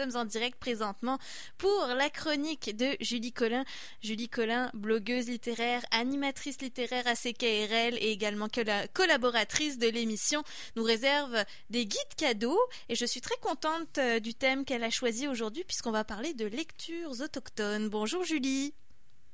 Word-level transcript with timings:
Nous 0.00 0.12
sommes 0.12 0.20
en 0.20 0.24
direct 0.26 0.56
présentement 0.60 1.18
pour 1.56 1.88
la 1.88 2.08
chronique 2.08 2.76
de 2.76 2.96
Julie 3.00 3.32
Collin. 3.32 3.64
Julie 4.00 4.28
Collin, 4.28 4.70
blogueuse 4.72 5.26
littéraire, 5.26 5.84
animatrice 5.90 6.60
littéraire 6.60 7.04
à 7.08 7.16
CKRL 7.16 7.98
et 8.00 8.12
également 8.12 8.46
collaboratrice 8.92 9.76
de 9.76 9.88
l'émission, 9.88 10.44
nous 10.76 10.84
réserve 10.84 11.44
des 11.70 11.84
guides 11.84 12.14
cadeaux 12.16 12.60
et 12.88 12.94
je 12.94 13.04
suis 13.04 13.20
très 13.20 13.34
contente 13.38 13.98
euh, 13.98 14.20
du 14.20 14.34
thème 14.34 14.64
qu'elle 14.64 14.84
a 14.84 14.90
choisi 14.90 15.26
aujourd'hui 15.26 15.64
puisqu'on 15.64 15.90
va 15.90 16.04
parler 16.04 16.32
de 16.32 16.46
lectures 16.46 17.20
autochtones. 17.20 17.88
Bonjour 17.88 18.22
Julie. 18.22 18.74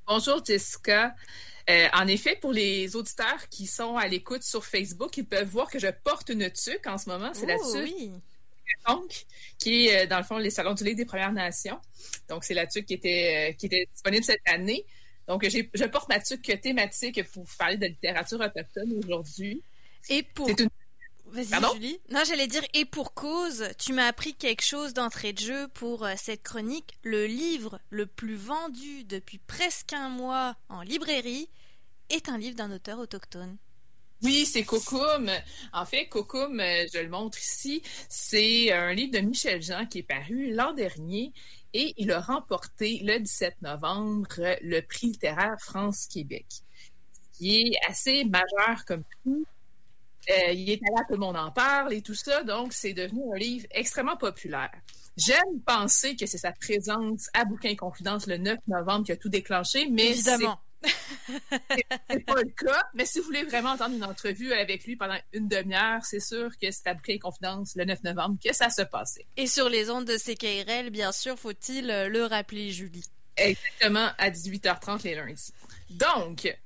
Bonjour 0.07 0.43
Jessica. 0.43 1.15
Euh, 1.69 1.89
en 1.93 2.07
effet, 2.07 2.39
pour 2.41 2.55
les 2.55 2.96
auditeurs 2.96 3.51
qui 3.51 3.67
sont 3.67 3.99
à 3.99 4.09
l'écoute 4.09 4.43
sur 4.43 4.65
Facebook, 4.65 5.15
ils 5.19 5.27
peuvent 5.27 5.46
voir 5.46 5.69
que 5.69 5.79
je 5.79 5.89
porte 6.05 6.31
une 6.31 6.51
tuque 6.51 6.87
en 6.87 6.96
ce 6.96 7.11
moment. 7.11 7.33
C'est 7.35 7.45
la 7.45 7.57
oh, 7.61 7.73
Oui 7.75 8.12
qui 9.59 9.87
est, 9.87 10.05
euh, 10.05 10.07
dans 10.07 10.19
le 10.19 10.25
fond, 10.25 10.39
les 10.39 10.51
salons 10.51 10.75
du 10.75 10.85
livre 10.85 10.96
des 10.96 11.05
Premières 11.05 11.33
Nations. 11.33 11.81
Donc, 12.29 12.45
c'est 12.45 12.55
la 12.55 12.67
tuque 12.67 12.87
qui 12.87 12.95
était, 12.95 13.50
euh, 13.50 13.53
qui 13.54 13.67
était 13.67 13.89
disponible 13.93 14.25
cette 14.25 14.46
année. 14.46 14.85
Donc, 15.27 15.46
je 15.49 15.85
porte 15.87 16.09
ma 16.09 16.21
tuque 16.21 16.61
thématique 16.61 17.23
pour 17.32 17.45
vous 17.45 17.57
parler 17.59 17.77
de 17.77 17.87
littérature 17.87 18.40
autochtone 18.40 18.93
aujourd'hui. 18.99 19.63
Et 20.11 20.23
pour... 20.23 20.49
Une... 20.49 20.68
Vas-y, 21.27 21.75
Julie. 21.75 21.99
Non, 22.11 22.21
j'allais 22.25 22.46
dire, 22.46 22.63
et 22.75 22.85
pour 22.85 23.14
cause, 23.14 23.68
tu 23.79 23.93
m'as 23.93 24.07
appris 24.07 24.35
quelque 24.35 24.63
chose 24.63 24.95
d'entrée 24.95 25.32
de 25.32 25.40
jeu 25.40 25.68
pour 25.68 26.04
euh, 26.04 26.12
cette 26.17 26.43
chronique. 26.43 26.99
Le 27.03 27.26
livre 27.26 27.81
le 27.90 28.07
plus 28.07 28.37
vendu 28.37 29.04
depuis 29.04 29.39
presque 29.39 29.95
un 29.95 30.11
mois 30.11 30.57
en 30.68 30.82
librairie 30.82 31.49
est 32.11 32.28
un 32.28 32.39
livre 32.39 32.55
d'un 32.55 32.70
auteur 32.70 32.98
autochtone. 32.98 33.56
Oui, 34.25 34.47
c'est 34.47 34.64
Kokoum. 34.64 35.31
En 35.75 35.84
fait, 35.84 36.09
Kokoum, 36.09 36.59
euh, 36.59 36.87
je 36.92 36.98
le 36.98 37.11
montre 37.11 37.39
ici, 37.39 37.83
c'est 38.09 38.73
un 38.73 38.95
livre 38.95 39.12
de 39.12 39.19
Michel 39.19 39.61
Jean 39.61 39.84
qui 39.84 39.98
est 39.98 40.03
paru 40.03 40.51
l'an 40.51 40.73
dernier 40.73 41.33
et 41.75 41.92
il 41.98 42.11
a 42.11 42.20
remporté 42.20 43.01
le 43.05 43.19
17 43.19 43.61
novembre 43.61 44.27
le 44.62 44.81
prix 44.81 45.09
littéraire 45.09 45.57
France-Québec, 45.61 46.47
qui 47.35 47.69
est 47.69 47.73
assez 47.87 48.25
majeur 48.25 48.87
comme 48.87 49.05
tout. 49.23 49.45
Euh, 50.31 50.53
il 50.53 50.70
est 50.70 50.81
là, 50.81 51.03
tout 51.07 51.15
le 51.15 51.19
monde 51.19 51.37
en 51.37 51.51
parle 51.51 51.93
et 51.93 52.01
tout 52.01 52.15
ça, 52.15 52.43
donc 52.45 52.73
c'est 52.73 52.95
devenu 52.95 53.20
un 53.35 53.37
livre 53.37 53.67
extrêmement 53.73 54.17
populaire. 54.17 54.73
J'aime 55.19 55.61
penser 55.67 56.17
que 56.17 56.25
c'est 56.25 56.39
sa 56.39 56.53
présence 56.53 57.29
à 57.35 57.45
Bouquin 57.45 57.77
Confidence 57.77 58.27
le 58.27 58.39
9 58.39 58.59
novembre 58.69 59.05
qui 59.05 59.13
a 59.13 59.17
tout 59.19 59.29
déclenché, 59.29 59.87
mais 59.91 60.15
c'est 62.11 62.25
pas 62.25 62.42
le 62.42 62.50
cas, 62.50 62.83
mais 62.94 63.06
si 63.06 63.19
vous 63.19 63.27
voulez 63.27 63.44
vraiment 63.44 63.70
entendre 63.70 63.94
une 63.94 64.05
entrevue 64.05 64.53
avec 64.53 64.84
lui 64.84 64.97
pendant 64.97 65.19
une 65.33 65.48
demi-heure, 65.48 66.05
c'est 66.05 66.20
sûr 66.20 66.50
que 66.61 66.70
c'est 66.70 66.86
à 66.86 66.94
Bouquet 66.94 67.19
Confidence 67.19 67.75
le 67.77 67.84
9 67.84 68.05
novembre 68.05 68.36
que 68.44 68.55
ça 68.55 68.70
se 68.70 68.83
passait. 68.83 69.27
Et 69.36 69.47
sur 69.47 69.69
les 69.69 69.91
ondes 69.91 70.05
de 70.05 70.17
CKRL, 70.17 70.91
bien 70.91 71.12
sûr, 71.12 71.39
faut-il 71.39 71.86
le 71.86 72.25
rappeler, 72.25 72.70
Julie? 72.70 73.05
Exactement, 73.36 74.11
à 74.19 74.30
18h30 74.30 75.02
les 75.05 75.14
lundis. 75.17 75.52
Donc, 75.91 76.56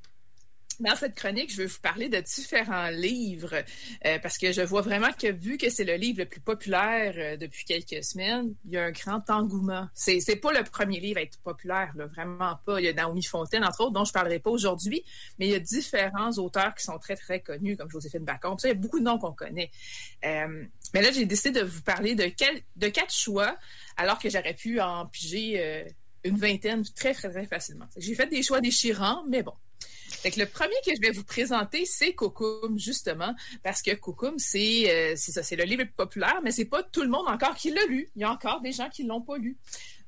dans 0.80 0.94
cette 0.94 1.14
chronique, 1.14 1.50
je 1.50 1.56
vais 1.56 1.66
vous 1.66 1.80
parler 1.80 2.08
de 2.08 2.20
différents 2.20 2.90
livres 2.90 3.54
euh, 4.06 4.18
parce 4.20 4.38
que 4.38 4.52
je 4.52 4.62
vois 4.62 4.82
vraiment 4.82 5.12
que 5.12 5.30
vu 5.30 5.58
que 5.58 5.70
c'est 5.70 5.84
le 5.84 5.94
livre 5.94 6.20
le 6.20 6.26
plus 6.26 6.40
populaire 6.40 7.14
euh, 7.16 7.36
depuis 7.36 7.64
quelques 7.64 8.04
semaines, 8.04 8.54
il 8.64 8.72
y 8.72 8.76
a 8.76 8.84
un 8.84 8.90
grand 8.92 9.28
engouement. 9.28 9.88
C'est 9.94 10.20
c'est 10.20 10.36
pas 10.36 10.52
le 10.52 10.62
premier 10.62 11.00
livre 11.00 11.18
à 11.18 11.22
être 11.22 11.38
populaire, 11.40 11.92
vraiment 11.96 12.58
pas. 12.64 12.80
Il 12.80 12.84
y 12.84 12.88
a 12.88 12.92
Naomi 12.92 13.24
Fontaine 13.24 13.64
entre 13.64 13.80
autres 13.80 13.92
dont 13.92 14.04
je 14.04 14.12
parlerai 14.12 14.38
pas 14.38 14.50
aujourd'hui, 14.50 15.02
mais 15.38 15.46
il 15.46 15.50
y 15.50 15.54
a 15.54 15.60
différents 15.60 16.30
auteurs 16.32 16.74
qui 16.74 16.84
sont 16.84 16.98
très 16.98 17.16
très 17.16 17.40
connus 17.40 17.76
comme 17.76 17.90
Joséphine 17.90 18.24
Bacon. 18.24 18.56
il 18.62 18.68
y 18.68 18.70
a 18.70 18.74
beaucoup 18.74 19.00
de 19.00 19.04
noms 19.04 19.18
qu'on 19.18 19.32
connaît. 19.32 19.70
Euh, 20.24 20.64
mais 20.94 21.02
là, 21.02 21.10
j'ai 21.10 21.26
décidé 21.26 21.60
de 21.60 21.64
vous 21.64 21.82
parler 21.82 22.14
de 22.14 22.28
de 22.76 22.88
quatre 22.88 23.12
choix 23.12 23.56
alors 23.96 24.18
que 24.18 24.30
j'aurais 24.30 24.54
pu 24.54 24.80
en 24.80 25.06
piger 25.06 25.84
une 26.24 26.36
vingtaine 26.36 26.84
très 26.94 27.14
très 27.14 27.30
très 27.30 27.46
facilement. 27.46 27.86
J'ai 27.96 28.14
fait 28.14 28.26
des 28.26 28.42
choix 28.42 28.60
déchirants, 28.60 29.24
mais 29.28 29.42
bon. 29.42 29.54
Fait 30.08 30.34
le 30.36 30.46
premier 30.46 30.74
que 30.84 30.94
je 30.94 31.00
vais 31.00 31.10
vous 31.10 31.24
présenter, 31.24 31.84
c'est 31.84 32.14
Kokum, 32.14 32.78
justement, 32.78 33.34
parce 33.62 33.82
que 33.82 33.94
Kokum, 33.94 34.38
c'est 34.38 35.12
euh, 35.12 35.14
c'est 35.16 35.56
le 35.56 35.64
livre 35.64 35.82
le 35.82 35.88
plus 35.88 35.94
populaire, 35.94 36.40
mais 36.42 36.50
c'est 36.50 36.64
pas 36.64 36.82
tout 36.82 37.02
le 37.02 37.08
monde 37.08 37.28
encore 37.28 37.54
qui 37.54 37.70
l'a 37.70 37.84
lu. 37.86 38.08
Il 38.16 38.22
y 38.22 38.24
a 38.24 38.30
encore 38.30 38.60
des 38.60 38.72
gens 38.72 38.88
qui 38.88 39.04
l'ont 39.04 39.20
pas 39.20 39.36
lu. 39.36 39.56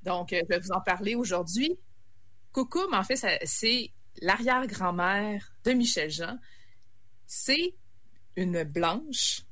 Donc, 0.03 0.33
euh, 0.33 0.41
je 0.43 0.55
vais 0.55 0.61
vous 0.61 0.73
en 0.73 0.81
parler 0.81 1.15
aujourd'hui. 1.15 1.79
Kokum, 2.53 2.95
en 2.95 3.05
fait, 3.05 3.17
c'est 3.45 3.93
l'arrière-grand-mère 4.23 5.53
de 5.65 5.73
Michel 5.73 6.11
Jean. 6.11 6.39
C'est 7.27 7.75
une 8.37 8.65
blanche 8.65 9.43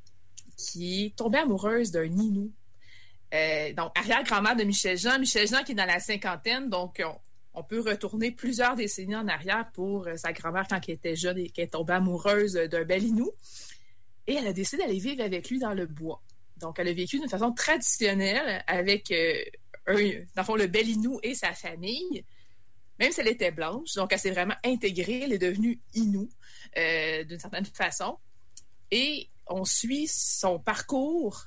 qui 0.56 1.12
est 1.16 1.36
amoureuse 1.36 1.90
d'un 1.90 2.04
Inou. 2.04 2.52
Euh, 3.34 3.72
donc, 3.74 3.92
arrière-grand-mère 3.96 4.56
de 4.56 4.64
Michel 4.64 4.98
Jean. 4.98 5.18
Michel 5.18 5.46
Jean 5.46 5.62
qui 5.62 5.72
est 5.72 5.76
dans 5.76 5.84
la 5.84 6.00
cinquantaine, 6.00 6.68
donc 6.68 7.02
on 7.04 7.20
peut 7.62 7.80
retourner 7.80 8.30
plusieurs 8.30 8.76
décennies 8.76 9.16
en 9.16 9.28
arrière 9.28 9.70
pour 9.72 10.06
euh, 10.06 10.16
sa 10.16 10.32
grand-mère 10.32 10.66
quand 10.68 10.80
elle 10.86 10.94
était 10.94 11.16
jeune 11.16 11.38
et 11.38 11.48
qu'elle 11.48 11.66
est 11.66 11.68
tombée 11.68 11.94
amoureuse 11.94 12.54
d'un 12.54 12.84
bel 12.84 13.04
Inou. 13.04 13.30
Et 14.26 14.34
elle 14.34 14.46
a 14.46 14.52
décidé 14.52 14.82
d'aller 14.82 14.98
vivre 14.98 15.22
avec 15.22 15.48
lui 15.48 15.58
dans 15.58 15.74
le 15.74 15.86
bois. 15.86 16.22
Donc, 16.58 16.78
elle 16.78 16.88
a 16.88 16.92
vécu 16.92 17.18
d'une 17.18 17.28
façon 17.28 17.52
traditionnelle 17.52 18.62
avec, 18.66 19.10
euh, 19.10 19.42
dans 19.86 20.42
le 20.42 20.44
fond, 20.44 20.56
le 20.56 20.66
bel 20.66 20.88
Inou 20.88 21.18
et 21.22 21.34
sa 21.34 21.52
famille, 21.52 22.24
même 22.98 23.12
si 23.12 23.20
elle 23.20 23.28
était 23.28 23.52
blanche. 23.52 23.94
Donc, 23.94 24.12
elle 24.12 24.18
s'est 24.18 24.32
vraiment 24.32 24.56
intégrée. 24.64 25.22
Elle 25.24 25.32
est 25.32 25.38
devenue 25.38 25.80
Inou 25.94 26.28
euh, 26.76 27.24
d'une 27.24 27.38
certaine 27.38 27.64
façon. 27.64 28.18
Et 28.90 29.28
on 29.46 29.64
suit 29.64 30.08
son 30.08 30.58
parcours 30.58 31.46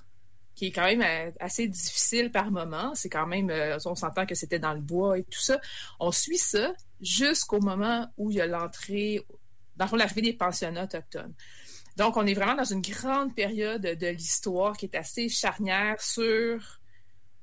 qui 0.56 0.68
est 0.68 0.72
quand 0.72 0.86
même 0.86 1.02
euh, 1.02 1.32
assez 1.40 1.68
difficile 1.68 2.32
par 2.32 2.52
moment. 2.52 2.94
C'est 2.96 3.10
quand 3.10 3.28
même, 3.28 3.50
euh, 3.50 3.78
on 3.86 3.96
s'entend 3.96 4.26
que 4.26 4.36
c'était 4.36 4.60
dans 4.60 4.74
le 4.74 4.82
bois 4.82 5.18
et 5.18 5.24
tout 5.24 5.40
ça. 5.40 5.60
On 6.00 6.12
suit 6.12 6.38
ça 6.38 6.74
jusqu'au 7.02 7.60
moment 7.60 8.08
où 8.18 8.32
il 8.32 8.38
y 8.38 8.42
a 8.42 8.48
l'entrée, 8.48 9.26
dans 9.78 9.88
l'arrivée 9.96 10.22
des 10.22 10.34
pensionnats 10.34 10.84
autochtones. 10.84 11.34
Donc, 11.98 12.18
on 12.18 12.26
est 12.26 12.34
vraiment 12.34 12.56
dans 12.56 12.64
une 12.64 12.82
grande 12.82 13.36
période 13.36 13.82
de 13.82 14.08
l'histoire 14.08 14.78
qui 14.78 14.86
est 14.86 14.96
assez 14.96 15.30
charnière 15.30 16.02
sur 16.02 16.80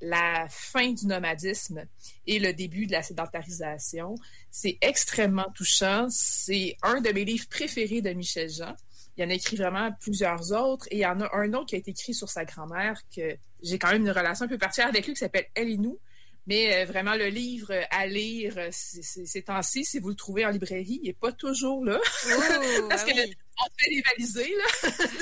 la 0.01 0.47
fin 0.49 0.93
du 0.93 1.07
nomadisme 1.07 1.85
et 2.27 2.39
le 2.39 2.53
début 2.53 2.87
de 2.87 2.93
la 2.93 3.03
sédentarisation. 3.03 4.15
C'est 4.51 4.79
extrêmement 4.81 5.51
touchant. 5.55 6.07
C'est 6.11 6.77
un 6.83 7.01
de 7.01 7.11
mes 7.11 7.25
livres 7.25 7.49
préférés 7.49 8.01
de 8.01 8.11
Michel 8.11 8.49
Jean. 8.49 8.75
Il 9.19 9.23
y 9.23 9.27
en 9.27 9.31
a 9.31 9.35
écrit 9.35 9.57
vraiment 9.57 9.91
plusieurs 10.01 10.53
autres. 10.53 10.87
Et 10.93 10.99
il 10.99 11.01
y 11.01 11.07
en 11.07 11.21
a 11.21 11.29
un 11.37 11.53
autre 11.55 11.67
qui 11.67 11.75
a 11.75 11.79
été 11.79 11.91
écrit 11.91 12.15
sur 12.15 12.29
sa 12.29 12.45
grand-mère, 12.45 13.01
que 13.15 13.37
j'ai 13.63 13.79
quand 13.79 13.91
même 13.91 14.03
une 14.03 14.13
relation 14.13 14.47
un 14.47 14.49
peu 14.49 14.59
particulière 14.59 14.91
avec 14.91 15.07
lui, 15.07 15.13
qui 15.13 15.19
s'appelle 15.19 15.47
Elinou. 15.57 15.99
Mais 16.47 16.77
euh, 16.77 16.85
vraiment, 16.87 17.15
le 17.15 17.27
livre 17.27 17.75
à 17.91 18.07
lire 18.07 18.55
euh, 18.57 18.69
ces 18.71 19.43
temps-ci, 19.43 19.85
si 19.85 19.99
vous 19.99 20.11
le 20.11 20.15
trouvez 20.15 20.47
en 20.47 20.51
librairie, 20.51 21.01
il 21.03 21.09
n'est 21.09 21.13
pas 21.13 21.33
toujours 21.33 21.85
là. 21.85 21.99
Oh, 22.01 22.87
Parce 22.89 23.03
ah 23.07 23.13
que 23.13 23.21
on 23.61 23.67
fait 23.77 23.91
dévaliser. 23.91 24.55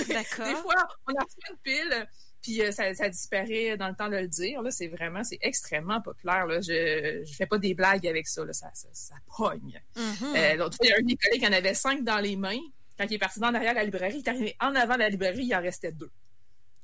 D'accord. 0.12 0.46
Des 0.46 0.54
fois, 0.56 0.74
on 1.08 1.14
a 1.14 1.24
reçu 1.24 1.36
une 1.50 1.56
pile, 1.64 2.08
puis 2.42 2.62
euh, 2.62 2.70
ça, 2.70 3.08
disparaît 3.08 3.78
dans 3.78 3.88
le 3.88 3.96
temps 3.96 4.10
de 4.10 4.16
le 4.16 4.28
dire. 4.28 4.60
Là, 4.60 4.70
c'est 4.70 4.88
vraiment, 4.88 5.24
c'est 5.24 5.38
extrêmement 5.40 6.02
populaire. 6.02 6.46
Là. 6.46 6.60
Je 6.60 7.20
ne 7.20 7.34
fais 7.34 7.46
pas 7.46 7.58
des 7.58 7.72
blagues 7.72 8.06
avec 8.06 8.28
ça. 8.28 8.44
Là. 8.44 8.52
Ça, 8.52 8.70
ça, 8.74 9.14
pogne. 9.36 9.82
Mm-hmm. 9.96 10.56
L'autre 10.56 10.76
fois, 10.76 10.86
il 10.86 10.90
y 10.90 10.92
a 10.92 10.96
un 10.96 11.00
de 11.00 11.06
mes 11.06 11.16
collègues 11.16 11.40
qui 11.40 11.48
en 11.48 11.52
avait 11.52 11.74
cinq 11.74 12.04
dans 12.04 12.18
les 12.18 12.36
mains. 12.36 12.60
Quand 12.98 13.04
il 13.04 13.14
est 13.14 13.18
parti 13.18 13.40
dans 13.40 13.52
derrière 13.52 13.74
la 13.74 13.84
librairie, 13.84 14.18
il 14.18 14.26
est 14.26 14.28
arrivé 14.28 14.56
en 14.60 14.74
avant 14.74 14.94
de 14.94 15.00
la 15.00 15.08
librairie, 15.08 15.44
il 15.44 15.54
en 15.54 15.60
restait 15.60 15.92
deux. 15.92 16.10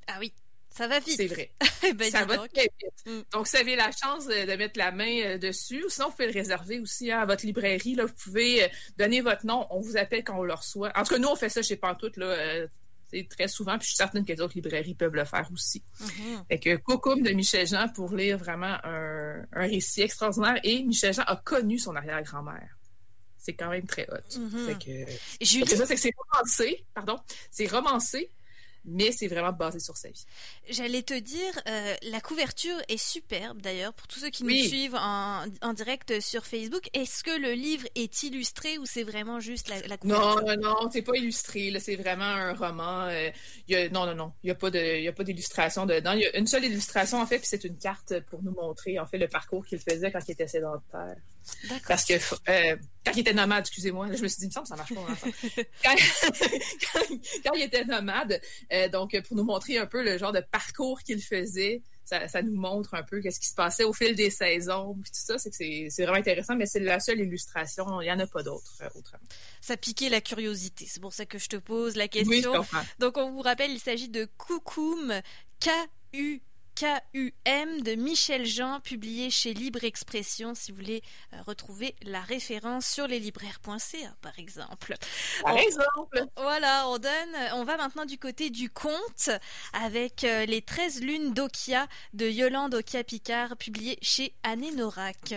Ah 0.06 0.16
oui, 0.20 0.32
ça 0.72 0.88
va 0.88 1.00
vite. 1.00 1.16
C'est 1.16 1.26
vrai. 1.26 1.52
ben, 1.96 2.10
ça 2.10 2.24
va 2.24 2.38
donc. 2.38 2.52
très 2.52 2.62
vite. 2.62 3.06
Mm. 3.06 3.20
Donc, 3.32 3.46
si 3.46 3.56
vous 3.56 3.62
avez 3.62 3.76
la 3.76 3.90
chance 3.92 4.26
de, 4.26 4.56
mettre 4.56 4.78
la 4.78 4.90
main 4.90 5.20
euh, 5.22 5.38
dessus, 5.38 5.84
ou 5.84 5.90
sinon, 5.90 6.06
vous 6.06 6.12
pouvez 6.12 6.28
le 6.28 6.32
réserver 6.32 6.80
aussi 6.80 7.12
hein, 7.12 7.20
à 7.20 7.26
votre 7.26 7.44
librairie. 7.44 7.94
Là, 7.94 8.06
vous 8.06 8.14
pouvez 8.14 8.64
euh, 8.64 8.68
donner 8.96 9.20
votre 9.20 9.44
nom. 9.44 9.66
On 9.70 9.80
vous 9.80 9.96
appelle 9.96 10.24
quand 10.24 10.38
on 10.38 10.44
le 10.44 10.54
reçoit. 10.54 10.90
En 10.96 11.02
tout 11.02 11.14
cas, 11.14 11.18
nous, 11.18 11.28
on 11.28 11.36
fait 11.36 11.50
ça 11.50 11.62
chez 11.62 11.76
Pantoute. 11.76 12.16
Là, 12.16 12.26
euh, 12.26 12.66
très 13.28 13.48
souvent, 13.48 13.72
puis 13.72 13.82
je 13.82 13.88
suis 13.88 13.96
certaine 13.96 14.24
que 14.24 14.32
les 14.32 14.40
autres 14.40 14.54
librairies 14.54 14.94
peuvent 14.94 15.14
le 15.14 15.26
faire 15.26 15.46
aussi. 15.52 15.82
Mm-hmm. 16.00 16.46
Fait 16.48 16.58
que 16.58 16.76
Cocoum 16.76 17.22
de 17.22 17.30
Michel 17.32 17.66
Jean 17.66 17.88
pour 17.88 18.14
lire 18.14 18.38
vraiment 18.38 18.78
un, 18.84 19.42
un 19.52 19.66
récit 19.66 20.00
extraordinaire. 20.00 20.58
Et 20.64 20.82
Michel 20.82 21.12
Jean 21.12 21.24
a 21.24 21.36
connu 21.36 21.78
son 21.78 21.94
arrière-grand-mère 21.94 22.78
c'est 23.42 23.54
quand 23.54 23.70
même 23.70 23.86
très 23.86 24.08
hot. 24.08 24.38
Mhm. 24.38 24.78
que, 24.78 25.44
Julie... 25.44 25.64
c'est 25.66 25.76
ça, 25.76 25.86
c'est 25.86 25.96
que 25.96 26.00
c'est 26.00 26.14
romancé, 26.16 26.84
pardon, 26.94 27.18
c'est 27.50 27.66
romancé, 27.66 28.30
mais 28.84 29.12
c'est 29.12 29.28
vraiment 29.28 29.52
basé 29.52 29.78
sur 29.78 29.96
sa 29.96 30.08
vie. 30.08 30.24
J'allais 30.68 31.02
te 31.02 31.14
dire, 31.14 31.60
euh, 31.68 31.94
la 32.02 32.20
couverture 32.20 32.76
est 32.88 32.96
superbe 32.96 33.60
d'ailleurs 33.60 33.92
pour 33.94 34.08
tous 34.08 34.20
ceux 34.20 34.30
qui 34.30 34.44
nous 34.44 34.56
suivent 34.56 34.96
en, 34.96 35.44
en, 35.60 35.72
direct 35.72 36.20
sur 36.20 36.46
Facebook. 36.46 36.88
Est-ce 36.92 37.22
que 37.22 37.38
le 37.38 37.52
livre 37.52 37.86
est 37.94 38.22
illustré 38.22 38.78
ou 38.78 38.86
c'est 38.86 39.02
vraiment 39.02 39.40
juste 39.40 39.68
la, 39.68 39.80
la 39.86 39.96
couverture? 39.96 40.42
Non, 40.42 40.56
non, 40.56 40.80
non, 40.82 40.90
c'est 40.92 41.02
pas 41.02 41.16
illustré. 41.16 41.72
C'est 41.78 41.96
vraiment 41.96 42.24
un 42.24 42.54
roman. 42.54 43.06
Euh, 43.06 43.30
y 43.68 43.74
a, 43.74 43.88
non, 43.88 44.06
non, 44.06 44.14
non, 44.14 44.32
il 44.42 44.46
n'y 44.46 44.52
a 44.52 44.56
pas 44.56 44.70
de, 44.70 45.10
pas 45.10 45.24
d'illustration 45.24 45.86
dedans. 45.86 46.12
Il 46.12 46.20
y 46.20 46.26
a 46.26 46.36
une 46.36 46.46
seule 46.46 46.64
illustration 46.64 47.20
en 47.20 47.26
fait, 47.26 47.38
puis 47.38 47.46
c'est 47.48 47.64
une 47.64 47.76
carte 47.76 48.20
pour 48.30 48.42
nous 48.42 48.52
montrer 48.52 48.98
en 48.98 49.06
fait 49.06 49.18
le 49.18 49.28
parcours 49.28 49.64
qu'il 49.64 49.78
faisait 49.78 50.10
quand 50.10 50.20
il 50.26 50.32
était 50.32 50.48
sédentaire. 50.48 51.16
Parce 51.86 52.04
que 52.04 52.14
euh, 52.14 52.76
quand 53.04 53.12
il 53.12 53.20
était 53.20 53.34
nomade, 53.34 53.60
excusez-moi, 53.60 54.08
je 54.12 54.22
me 54.22 54.28
suis 54.28 54.38
dit, 54.38 54.44
il 54.44 54.48
me 54.48 54.52
semble 54.52 54.64
que 54.64 54.68
ça 54.68 54.76
marche 54.76 54.94
pas. 54.94 55.62
quand, 55.84 55.94
quand, 55.94 57.00
quand, 57.44 57.54
il 57.54 57.62
était 57.62 57.84
nomade, 57.84 58.40
euh, 58.72 58.88
donc 58.88 59.20
pour 59.22 59.36
nous 59.36 59.44
montrer 59.44 59.78
un 59.78 59.86
peu 59.86 60.02
le 60.02 60.18
genre 60.18 60.32
de 60.32 60.40
parcours 60.40 61.02
qu'il 61.02 61.22
faisait 61.22 61.82
ça, 62.04 62.42
nous 62.42 62.56
montre 62.56 62.94
un 62.94 63.02
peu 63.02 63.20
qu'est-ce 63.20 63.40
qui 63.40 63.48
se 63.48 63.54
passait 63.54 63.84
au 63.84 63.92
fil 63.92 64.14
des 64.14 64.30
saisons, 64.30 64.94
puis 65.00 65.10
tout 65.10 65.20
ça, 65.24 65.38
c'est 65.38 65.50
que 65.50 65.56
c'est 65.56 66.02
vraiment 66.02 66.18
intéressant, 66.18 66.56
mais 66.56 66.66
c'est 66.66 66.80
la 66.80 67.00
seule 67.00 67.20
illustration, 67.20 68.00
il 68.00 68.04
n'y 68.04 68.12
en 68.12 68.18
a 68.18 68.26
pas 68.26 68.42
d'autres 68.42 68.72
euh, 68.82 68.88
autrement. 68.94 69.24
Ça 69.60 69.76
piquait 69.76 70.08
la 70.08 70.20
curiosité, 70.20 70.86
c'est 70.88 71.00
pour 71.00 71.12
ça 71.12 71.26
que 71.26 71.38
je 71.38 71.48
te 71.48 71.56
pose 71.56 71.96
la 71.96 72.08
question. 72.08 72.52
Donc 72.98 73.16
on 73.16 73.30
vous 73.30 73.42
rappelle, 73.42 73.70
il 73.70 73.80
s'agit 73.80 74.08
de 74.08 74.28
Koukoum, 74.36 75.20
K-U 75.60 76.42
KUM 76.74 77.82
de 77.82 77.94
Michel 77.94 78.46
Jean, 78.46 78.80
publié 78.80 79.30
chez 79.30 79.54
Libre 79.54 79.84
Expression, 79.84 80.54
si 80.54 80.72
vous 80.72 80.78
voulez 80.78 81.02
euh, 81.32 81.42
retrouver 81.46 81.94
la 82.02 82.20
référence 82.20 82.86
sur 82.86 83.06
leslibraires.ca, 83.06 84.16
par 84.20 84.38
exemple. 84.38 84.94
Par 85.42 85.56
exemple. 85.56 86.24
Voilà, 86.36 86.88
on 86.88 86.98
donne, 86.98 87.36
on 87.54 87.64
va 87.64 87.76
maintenant 87.76 88.04
du 88.04 88.18
côté 88.18 88.50
du 88.50 88.70
conte 88.70 89.30
avec 89.72 90.24
euh, 90.24 90.46
les 90.46 90.62
13 90.62 91.02
lunes 91.02 91.34
d'Okia 91.34 91.86
de 92.14 92.28
Yolande 92.28 92.74
Okia-Picard, 92.74 93.56
publié 93.56 93.98
chez 94.02 94.34
Anne 94.42 94.74
Norac. 94.76 95.34